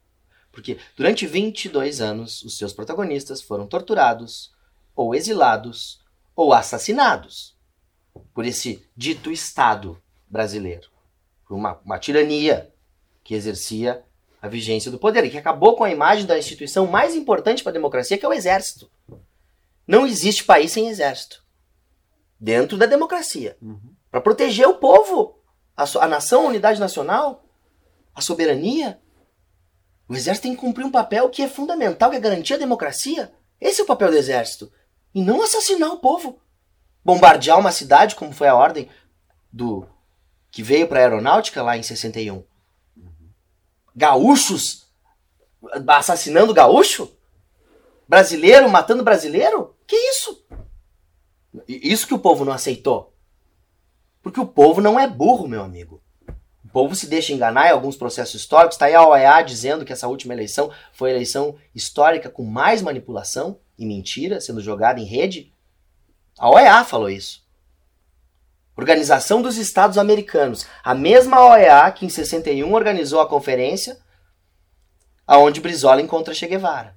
Porque 0.58 0.80
durante 0.96 1.28
22 1.28 2.02
anos, 2.02 2.42
os 2.42 2.58
seus 2.58 2.74
protagonistas 2.74 3.44
foram 3.44 3.68
torturados, 3.68 4.52
ou 4.96 5.14
exilados, 5.14 6.02
ou 6.36 6.52
assassinados 6.52 7.56
por 8.34 8.44
esse 8.44 8.84
dito 8.98 9.32
Estado 9.32 10.02
brasileiro. 10.28 10.90
Por 11.48 11.54
uma, 11.54 11.80
uma 11.86 12.00
tirania 12.00 12.74
que 13.24 13.36
exercia 13.36 14.04
a 14.42 14.48
vigência 14.48 14.90
do 14.90 14.98
poder 14.98 15.24
e 15.26 15.30
que 15.30 15.38
acabou 15.38 15.76
com 15.76 15.84
a 15.84 15.92
imagem 15.92 16.26
da 16.26 16.40
instituição 16.40 16.88
mais 16.88 17.14
importante 17.14 17.62
para 17.62 17.70
a 17.70 17.74
democracia, 17.74 18.18
que 18.18 18.26
é 18.26 18.28
o 18.28 18.34
exército. 18.34 18.90
Não 19.86 20.08
existe 20.08 20.44
país 20.44 20.72
sem 20.72 20.88
exército. 20.88 21.46
Dentro 22.40 22.80
da 22.80 22.88
democracia. 22.88 23.56
Para 24.10 24.22
proteger 24.22 24.68
o 24.68 24.80
povo, 24.80 25.40
a, 25.76 25.84
a 26.04 26.08
nação, 26.08 26.46
a 26.46 26.50
unidade 26.50 26.80
nacional, 26.80 27.46
a 28.16 28.22
soberania. 28.22 29.00
O 30.08 30.16
exército 30.16 30.44
tem 30.44 30.56
que 30.56 30.62
cumprir 30.62 30.86
um 30.86 30.92
papel 30.92 31.30
que 31.30 31.42
é 31.42 31.48
fundamental, 31.48 32.10
que 32.10 32.16
é 32.16 32.20
garantir 32.20 32.54
a 32.54 32.58
democracia. 32.58 33.34
Esse 33.60 33.82
é 33.82 33.84
o 33.84 33.88
papel 33.88 34.10
do 34.10 34.18
exército. 34.18 34.72
E 35.14 35.22
não 35.22 35.44
assassinar 35.44 35.92
o 35.92 36.00
povo. 36.00 36.40
Bombardear 37.04 37.60
uma 37.60 37.72
cidade, 37.72 38.16
como 38.16 38.34
foi 38.34 38.48
a 38.48 38.56
ordem 38.56 38.90
do 39.52 39.88
que 40.52 40.64
veio 40.64 40.88
para 40.88 41.00
a 41.00 41.04
aeronáutica 41.04 41.62
lá 41.62 41.78
em 41.78 41.84
61 41.84 42.44
gaúchos 43.96 44.88
assassinando 45.88 46.54
gaúcho? 46.54 47.12
Brasileiro 48.08 48.70
matando 48.70 49.04
brasileiro? 49.04 49.76
Que 49.86 49.96
isso? 49.96 50.46
Isso 51.68 52.08
que 52.08 52.14
o 52.14 52.20
povo 52.20 52.46
não 52.46 52.54
aceitou. 52.54 53.14
Porque 54.22 54.40
o 54.40 54.46
povo 54.46 54.80
não 54.80 55.00
é 55.00 55.08
burro, 55.08 55.48
meu 55.48 55.64
amigo. 55.64 56.02
Povo 56.78 56.94
se 56.94 57.08
deixa 57.08 57.34
enganar 57.34 57.70
em 57.70 57.72
alguns 57.72 57.96
processos 57.96 58.36
históricos. 58.36 58.76
Está 58.76 58.86
aí 58.86 58.94
a 58.94 59.04
OEA 59.04 59.42
dizendo 59.42 59.84
que 59.84 59.92
essa 59.92 60.08
última 60.08 60.36
eleição 60.36 60.72
foi 60.94 61.10
a 61.10 61.14
eleição 61.16 61.56
histórica 61.74 62.30
com 62.30 62.46
mais 62.46 62.84
manipulação 62.84 63.60
e 63.80 63.84
mentira 63.84 64.40
sendo 64.40 64.62
jogada 64.62 65.00
em 65.00 65.04
rede. 65.04 65.52
A 66.38 66.48
OEA 66.48 66.86
falou 66.86 67.10
isso. 67.10 67.44
Organização 68.76 69.42
dos 69.42 69.58
Estados 69.58 69.98
Americanos. 69.98 70.68
A 70.84 70.94
mesma 70.94 71.44
OEA 71.44 71.92
que 71.92 72.06
em 72.06 72.10
61 72.10 72.72
organizou 72.72 73.22
a 73.22 73.28
conferência 73.28 73.98
aonde 75.26 75.60
Brizola 75.60 76.00
encontra 76.00 76.36
Che 76.36 76.46
Guevara. 76.46 76.96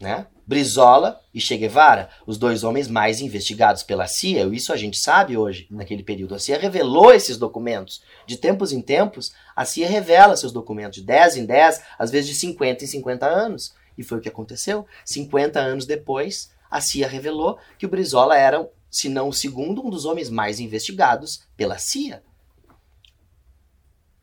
Né? 0.00 0.26
Brizola 0.46 1.20
e 1.34 1.40
Che 1.40 1.56
Guevara, 1.56 2.08
os 2.24 2.38
dois 2.38 2.62
homens 2.62 2.86
mais 2.86 3.20
investigados 3.20 3.82
pela 3.82 4.06
CIA, 4.06 4.46
isso 4.46 4.72
a 4.72 4.76
gente 4.76 4.96
sabe 4.96 5.36
hoje, 5.36 5.66
naquele 5.68 6.04
período. 6.04 6.36
A 6.36 6.38
CIA 6.38 6.56
revelou 6.58 7.12
esses 7.12 7.36
documentos. 7.36 8.00
De 8.24 8.36
tempos 8.36 8.70
em 8.70 8.80
tempos, 8.80 9.32
a 9.56 9.64
CIA 9.64 9.88
revela 9.88 10.36
seus 10.36 10.52
documentos, 10.52 11.00
de 11.00 11.04
10 11.04 11.38
em 11.38 11.44
10, 11.46 11.82
às 11.98 12.10
vezes 12.12 12.30
de 12.30 12.36
50 12.36 12.84
em 12.84 12.86
50 12.86 13.26
anos. 13.26 13.74
E 13.98 14.04
foi 14.04 14.18
o 14.18 14.20
que 14.20 14.28
aconteceu. 14.28 14.86
50 15.04 15.58
anos 15.58 15.84
depois, 15.84 16.52
a 16.70 16.80
CIA 16.80 17.08
revelou 17.08 17.58
que 17.76 17.86
o 17.86 17.88
Brizola 17.88 18.38
era, 18.38 18.70
se 18.88 19.08
não 19.08 19.28
o 19.28 19.32
segundo, 19.32 19.84
um 19.84 19.90
dos 19.90 20.04
homens 20.04 20.30
mais 20.30 20.60
investigados 20.60 21.42
pela 21.56 21.76
CIA. 21.76 22.22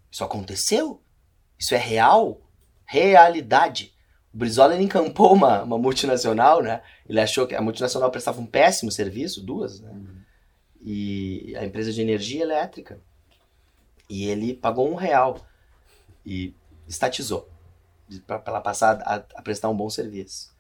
Isso 0.10 0.24
aconteceu? 0.24 1.02
Isso 1.60 1.76
é 1.76 1.80
real? 1.80 2.40
Realidade. 2.86 3.93
O 4.34 4.38
Brizola 4.38 4.74
ele 4.74 4.84
encampou 4.84 5.34
uma, 5.34 5.62
uma 5.64 5.78
multinacional, 5.78 6.62
né? 6.62 6.82
Ele 7.08 7.20
achou 7.20 7.46
que 7.46 7.54
a 7.54 7.62
multinacional 7.62 8.10
prestava 8.10 8.42
um 8.42 8.46
péssimo 8.46 8.92
serviço, 8.92 9.44
duas, 9.44 9.80
né? 9.80 10.02
E 10.82 11.56
a 11.58 11.64
empresa 11.64 11.94
de 11.94 12.02
energia 12.02 12.42
elétrica. 12.42 13.00
E 14.10 14.26
ele 14.26 14.54
pagou 14.54 14.92
um 14.92 14.96
real 14.96 15.40
e 16.26 16.54
estatizou 16.88 17.48
para 18.28 18.42
ela 18.46 18.62
passar 18.62 19.02
a, 19.02 19.16
a 19.16 19.42
prestar 19.42 19.70
um 19.70 19.78
bom 19.78 19.90
serviço. 19.90 20.54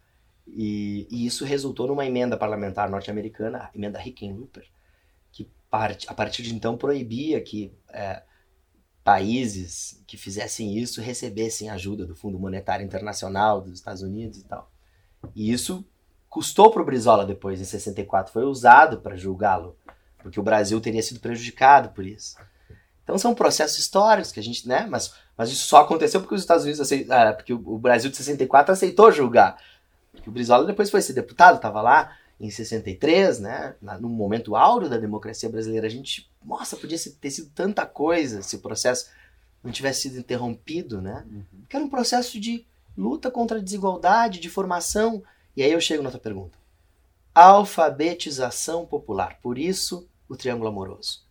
E, 0.47 1.07
e 1.09 1.25
isso 1.25 1.45
resultou 1.45 1.87
numa 1.87 2.05
emenda 2.05 2.37
parlamentar 2.37 2.89
norte-americana, 2.89 3.57
a 3.59 3.69
emenda 3.75 4.01
Hickenlooper, 4.05 4.65
que 5.31 5.49
a 6.07 6.13
partir 6.13 6.43
de 6.43 6.53
então 6.53 6.77
proibia 6.77 7.41
que 7.41 7.73
é, 7.91 8.21
países 9.03 10.01
que 10.07 10.17
fizessem 10.17 10.77
isso 10.77 11.01
recebessem 11.01 11.69
ajuda 11.69 12.05
do 12.05 12.15
Fundo 12.15 12.39
Monetário 12.39 12.85
Internacional 12.85 13.61
dos 13.61 13.73
Estados 13.73 14.01
Unidos 14.01 14.39
e 14.39 14.43
tal. 14.43 14.71
E 15.35 15.51
isso 15.51 15.85
custou 16.29 16.71
para 16.71 16.81
o 16.81 16.85
Brizola 16.85 17.25
depois, 17.25 17.59
em 17.61 17.65
64, 17.65 18.31
foi 18.31 18.43
usado 18.45 18.99
para 18.99 19.15
julgá-lo, 19.15 19.75
porque 20.19 20.39
o 20.39 20.43
Brasil 20.43 20.79
teria 20.81 21.03
sido 21.03 21.19
prejudicado 21.19 21.89
por 21.89 22.05
isso. 22.05 22.35
Então 23.03 23.17
são 23.17 23.35
processos 23.35 23.77
históricos 23.77 24.31
que 24.31 24.39
a 24.39 24.43
gente, 24.43 24.67
né? 24.67 24.87
Mas, 24.89 25.13
mas 25.37 25.51
isso 25.51 25.67
só 25.67 25.81
aconteceu 25.81 26.21
porque 26.21 26.35
os 26.35 26.41
Estados 26.41 26.63
Unidos 26.63 26.79
aceit- 26.79 27.09
ah, 27.11 27.33
porque 27.33 27.53
o 27.53 27.77
Brasil 27.77 28.09
de 28.09 28.15
64 28.15 28.71
aceitou 28.71 29.11
julgar. 29.11 29.57
Porque 30.13 30.29
o 30.29 30.31
Brizola 30.31 30.65
depois 30.65 30.89
foi 30.89 31.01
ser 31.01 31.13
deputado, 31.13 31.57
estava 31.57 31.81
lá 31.81 32.15
em 32.45 32.49
63, 32.49 33.39
né? 33.39 33.75
No 33.99 34.09
momento 34.09 34.55
áureo 34.55 34.89
da 34.89 34.97
democracia 34.97 35.49
brasileira, 35.49 35.87
a 35.87 35.89
gente, 35.89 36.29
nossa, 36.43 36.75
podia 36.75 36.97
ter 37.19 37.31
sido 37.31 37.49
tanta 37.55 37.85
coisa 37.85 38.41
se 38.41 38.57
o 38.57 38.59
processo 38.59 39.09
não 39.63 39.71
tivesse 39.71 40.01
sido 40.01 40.19
interrompido, 40.19 41.01
né? 41.01 41.25
Que 41.69 41.75
era 41.77 41.85
um 41.85 41.89
processo 41.89 42.39
de 42.39 42.65
luta 42.97 43.31
contra 43.31 43.57
a 43.57 43.61
desigualdade, 43.61 44.41
de 44.41 44.49
formação. 44.49 45.23
E 45.55 45.63
aí 45.63 45.71
eu 45.71 45.79
chego 45.79 46.03
na 46.03 46.09
outra 46.09 46.19
pergunta. 46.19 46.57
Alfabetização 47.33 48.85
popular. 48.85 49.39
Por 49.41 49.57
isso, 49.57 50.07
o 50.27 50.35
triângulo 50.35 50.67
amoroso. 50.67 51.23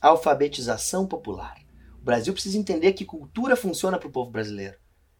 Alfabetização 0.00 1.06
popular. 1.06 1.60
O 2.00 2.04
Brasil 2.04 2.32
precisa 2.32 2.58
entender 2.58 2.94
que 2.94 3.04
cultura 3.04 3.56
funciona 3.56 3.98
para 3.98 4.08
o 4.08 4.12
povo 4.12 4.30
brasileiro. 4.30 4.76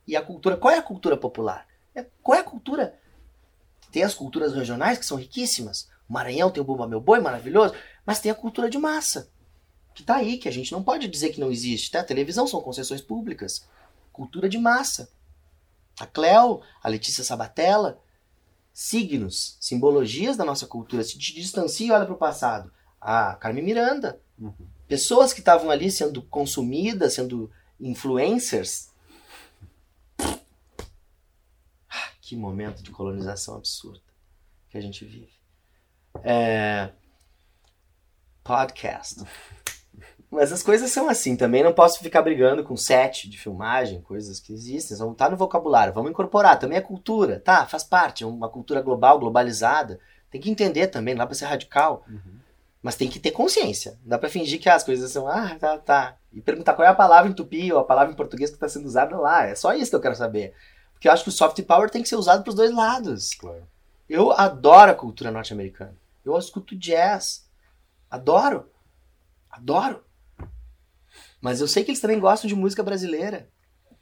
E 0.06 0.16
a 0.16 0.22
cultura, 0.22 0.56
qual 0.56 0.72
é 0.72 0.78
a 0.78 0.82
cultura 0.82 1.16
popular? 1.16 1.66
É- 1.94 2.06
qual 2.22 2.36
é 2.36 2.40
a 2.40 2.44
cultura? 2.44 2.98
Tem 3.94 4.02
as 4.02 4.12
culturas 4.12 4.52
regionais 4.52 4.98
que 4.98 5.06
são 5.06 5.16
riquíssimas. 5.16 5.88
O 6.08 6.12
Maranhão 6.12 6.50
tem 6.50 6.60
o 6.60 6.64
Bumba 6.64 6.84
Meu 6.84 7.00
Boi, 7.00 7.20
maravilhoso. 7.20 7.76
Mas 8.04 8.18
tem 8.18 8.28
a 8.28 8.34
cultura 8.34 8.68
de 8.68 8.76
massa. 8.76 9.30
Que 9.94 10.02
tá 10.02 10.16
aí, 10.16 10.36
que 10.36 10.48
a 10.48 10.52
gente 10.52 10.72
não 10.72 10.82
pode 10.82 11.06
dizer 11.06 11.28
que 11.28 11.38
não 11.38 11.48
existe. 11.48 11.92
Tá? 11.92 12.00
A 12.00 12.04
televisão 12.04 12.44
são 12.44 12.60
concessões 12.60 13.00
públicas. 13.00 13.64
Cultura 14.12 14.48
de 14.48 14.58
massa. 14.58 15.08
A 16.00 16.08
Cleo, 16.08 16.60
a 16.82 16.88
Letícia 16.88 17.22
Sabatella, 17.22 18.00
signos, 18.72 19.56
simbologias 19.60 20.36
da 20.36 20.44
nossa 20.44 20.66
cultura. 20.66 21.04
Se 21.04 21.16
te 21.16 21.32
distancia 21.32 21.86
e 21.86 21.92
olha 21.92 22.04
para 22.04 22.14
o 22.16 22.18
passado. 22.18 22.72
A 23.00 23.36
Carmen 23.36 23.62
Miranda. 23.62 24.18
Pessoas 24.88 25.32
que 25.32 25.38
estavam 25.38 25.70
ali 25.70 25.88
sendo 25.88 26.20
consumidas, 26.20 27.14
sendo 27.14 27.48
influencers. 27.80 28.88
Ah, 31.88 32.10
Que 32.26 32.34
momento 32.34 32.82
de 32.82 32.90
colonização 32.90 33.54
absurda 33.54 34.00
que 34.70 34.78
a 34.78 34.80
gente 34.80 35.04
vive. 35.04 35.28
É... 36.22 36.88
Podcast. 38.42 39.22
Mas 40.32 40.50
as 40.50 40.62
coisas 40.62 40.90
são 40.90 41.06
assim. 41.06 41.36
Também 41.36 41.62
não 41.62 41.74
posso 41.74 42.00
ficar 42.00 42.22
brigando 42.22 42.64
com 42.64 42.78
set 42.78 43.28
de 43.28 43.38
filmagem, 43.38 44.00
coisas 44.00 44.40
que 44.40 44.54
existem. 44.54 44.96
Vamos 44.96 45.12
estar 45.12 45.30
no 45.30 45.36
vocabulário, 45.36 45.92
vamos 45.92 46.10
incorporar. 46.10 46.58
Também 46.58 46.78
é 46.78 46.80
cultura, 46.80 47.40
tá? 47.40 47.66
Faz 47.66 47.84
parte. 47.84 48.24
É 48.24 48.26
uma 48.26 48.48
cultura 48.48 48.80
global, 48.80 49.18
globalizada. 49.18 50.00
Tem 50.30 50.40
que 50.40 50.50
entender 50.50 50.86
também, 50.86 51.12
não 51.12 51.18
dá 51.18 51.26
pra 51.26 51.34
ser 51.34 51.44
radical. 51.44 52.06
Mas 52.82 52.96
tem 52.96 53.08
que 53.08 53.20
ter 53.20 53.32
consciência. 53.32 53.98
Não 54.00 54.08
dá 54.08 54.18
pra 54.18 54.30
fingir 54.30 54.58
que 54.58 54.70
as 54.70 54.82
coisas 54.82 55.12
são, 55.12 55.28
ah, 55.28 55.56
tá, 55.60 55.76
tá. 55.76 56.16
E 56.32 56.40
perguntar 56.40 56.72
qual 56.72 56.88
é 56.88 56.90
a 56.90 56.94
palavra 56.94 57.30
em 57.30 57.34
tupi 57.34 57.70
ou 57.70 57.78
a 57.78 57.84
palavra 57.84 58.14
em 58.14 58.16
português 58.16 58.48
que 58.48 58.56
está 58.56 58.68
sendo 58.68 58.86
usada 58.86 59.14
lá. 59.18 59.46
É 59.46 59.54
só 59.54 59.74
isso 59.74 59.90
que 59.90 59.96
eu 59.96 60.00
quero 60.00 60.16
saber. 60.16 60.54
Porque 61.04 61.10
eu 61.10 61.12
acho 61.12 61.24
que 61.24 61.28
o 61.28 61.32
soft 61.32 61.62
power 61.64 61.90
tem 61.90 62.02
que 62.02 62.08
ser 62.08 62.16
usado 62.16 62.42
para 62.42 62.48
os 62.48 62.56
dois 62.56 62.72
lados. 62.72 63.34
Claro. 63.34 63.68
Eu 64.08 64.32
adoro 64.32 64.90
a 64.90 64.94
cultura 64.94 65.30
norte-americana. 65.30 65.94
Eu 66.24 66.34
escuto 66.38 66.74
jazz. 66.74 67.46
Adoro. 68.10 68.70
Adoro. 69.50 70.02
Mas 71.42 71.60
eu 71.60 71.68
sei 71.68 71.84
que 71.84 71.90
eles 71.90 72.00
também 72.00 72.18
gostam 72.18 72.48
de 72.48 72.54
música 72.54 72.82
brasileira. 72.82 73.50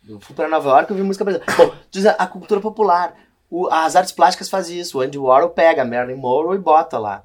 Eu 0.08 0.20
fui 0.20 0.32
para 0.36 0.48
Nova 0.48 0.68
York 0.70 0.92
e 0.92 0.96
vi 0.96 1.02
música 1.02 1.24
brasileira. 1.24 1.56
Bom, 1.56 1.74
diz 1.90 2.06
a 2.06 2.24
cultura 2.28 2.60
popular. 2.60 3.16
O, 3.50 3.66
as 3.66 3.96
artes 3.96 4.12
plásticas 4.12 4.48
fazem 4.48 4.78
isso. 4.78 4.98
O 4.98 5.00
Andy 5.00 5.18
Warhol 5.18 5.50
pega 5.50 5.82
a 5.82 5.84
Marilyn 5.84 6.20
Monroe 6.20 6.54
e 6.54 6.60
bota 6.60 7.00
lá. 7.00 7.24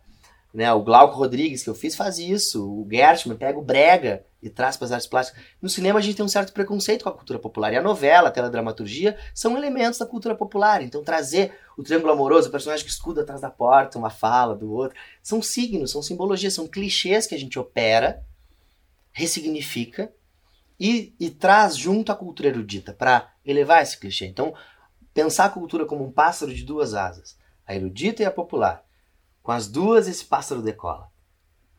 Né? 0.52 0.74
O 0.74 0.82
Glauco 0.82 1.16
Rodrigues, 1.16 1.62
que 1.62 1.70
eu 1.70 1.76
fiz, 1.76 1.96
faz 1.96 2.18
isso. 2.18 2.68
O 2.68 2.88
Gershman 2.90 3.38
pega 3.38 3.60
o 3.60 3.64
brega 3.64 4.26
e 4.42 4.50
traz 4.50 4.78
para 4.78 4.86
as 4.86 4.92
artes 4.92 5.08
plásticas. 5.08 5.44
No 5.62 5.70
cinema 5.70 6.00
a 6.00 6.02
gente 6.02 6.16
tem 6.16 6.26
um 6.26 6.30
certo 6.30 6.54
preconceito 6.54 7.04
com 7.04 7.10
a 7.10 7.14
cultura 7.14 7.40
popular. 7.40 7.74
E 7.74 7.78
a 7.78 7.82
novela, 7.82 8.30
a 8.30 8.32
teledramaturgia, 8.32 9.18
são 9.34 9.58
elementos 9.58 10.00
da 10.00 10.06
cultura 10.06 10.36
popular. 10.36 10.82
Então 10.82 11.04
trazer 11.04 11.58
o 11.78 11.84
triângulo 11.84 12.14
amoroso, 12.14 12.50
o 12.50 12.52
personagem 12.52 12.86
que 12.86 12.92
escuda 12.92 13.22
atrás 13.22 13.42
da 13.42 13.50
porta, 13.50 13.98
uma 13.98 14.10
fala 14.10 14.56
do 14.56 14.72
outro, 14.72 14.98
são 15.22 15.42
signos, 15.42 15.92
são 15.92 16.02
simbologias, 16.02 16.54
são 16.54 16.68
clichês 16.68 17.26
que 17.26 17.36
a 17.36 17.40
gente 17.40 17.58
opera, 17.58 18.24
ressignifica 19.12 20.12
e, 20.80 21.16
e 21.20 21.30
traz 21.30 21.76
junto 21.76 22.12
a 22.12 22.16
cultura 22.16 22.50
erudita 22.50 22.94
para 22.94 23.32
elevar 23.46 23.82
esse 23.82 23.98
clichê. 24.00 24.26
Então, 24.26 24.54
pensar 25.14 25.46
a 25.46 25.50
cultura 25.50 25.86
como 25.86 26.06
um 26.06 26.12
pássaro 26.12 26.54
de 26.54 26.64
duas 26.64 26.94
asas, 26.94 27.38
a 27.66 27.76
erudita 27.76 28.22
e 28.22 28.26
a 28.26 28.32
popular 28.32 28.88
com 29.48 29.54
as 29.54 29.70
duas, 29.70 30.10
esse 30.10 30.26
pássaro 30.26 30.62
decola. 30.62 31.10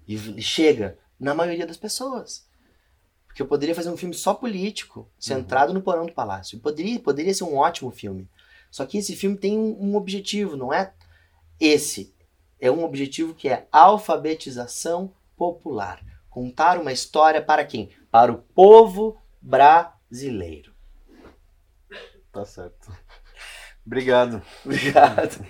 E 0.06 0.40
chega 0.40 0.98
na 1.20 1.34
maioria 1.34 1.66
das 1.66 1.76
pessoas. 1.76 2.47
Porque 3.38 3.44
eu 3.44 3.48
poderia 3.48 3.74
fazer 3.74 3.88
um 3.88 3.96
filme 3.96 4.16
só 4.16 4.34
político, 4.34 5.08
centrado 5.16 5.68
uhum. 5.68 5.74
no 5.78 5.80
porão 5.80 6.04
do 6.04 6.12
palácio. 6.12 6.58
Poderia, 6.58 6.98
poderia 6.98 7.32
ser 7.32 7.44
um 7.44 7.56
ótimo 7.56 7.88
filme. 7.92 8.28
Só 8.68 8.84
que 8.84 8.98
esse 8.98 9.14
filme 9.14 9.36
tem 9.36 9.56
um, 9.56 9.80
um 9.80 9.94
objetivo, 9.94 10.56
não 10.56 10.72
é 10.72 10.92
esse. 11.60 12.12
É 12.60 12.68
um 12.68 12.82
objetivo 12.82 13.34
que 13.34 13.48
é 13.48 13.68
alfabetização 13.70 15.14
popular. 15.36 16.04
Contar 16.28 16.80
uma 16.80 16.90
história 16.90 17.40
para 17.40 17.64
quem? 17.64 17.90
Para 18.10 18.32
o 18.32 18.38
povo 18.38 19.16
brasileiro. 19.40 20.74
Tá 22.32 22.44
certo. 22.44 22.92
Obrigado. 23.86 24.42
Obrigado. 24.64 25.38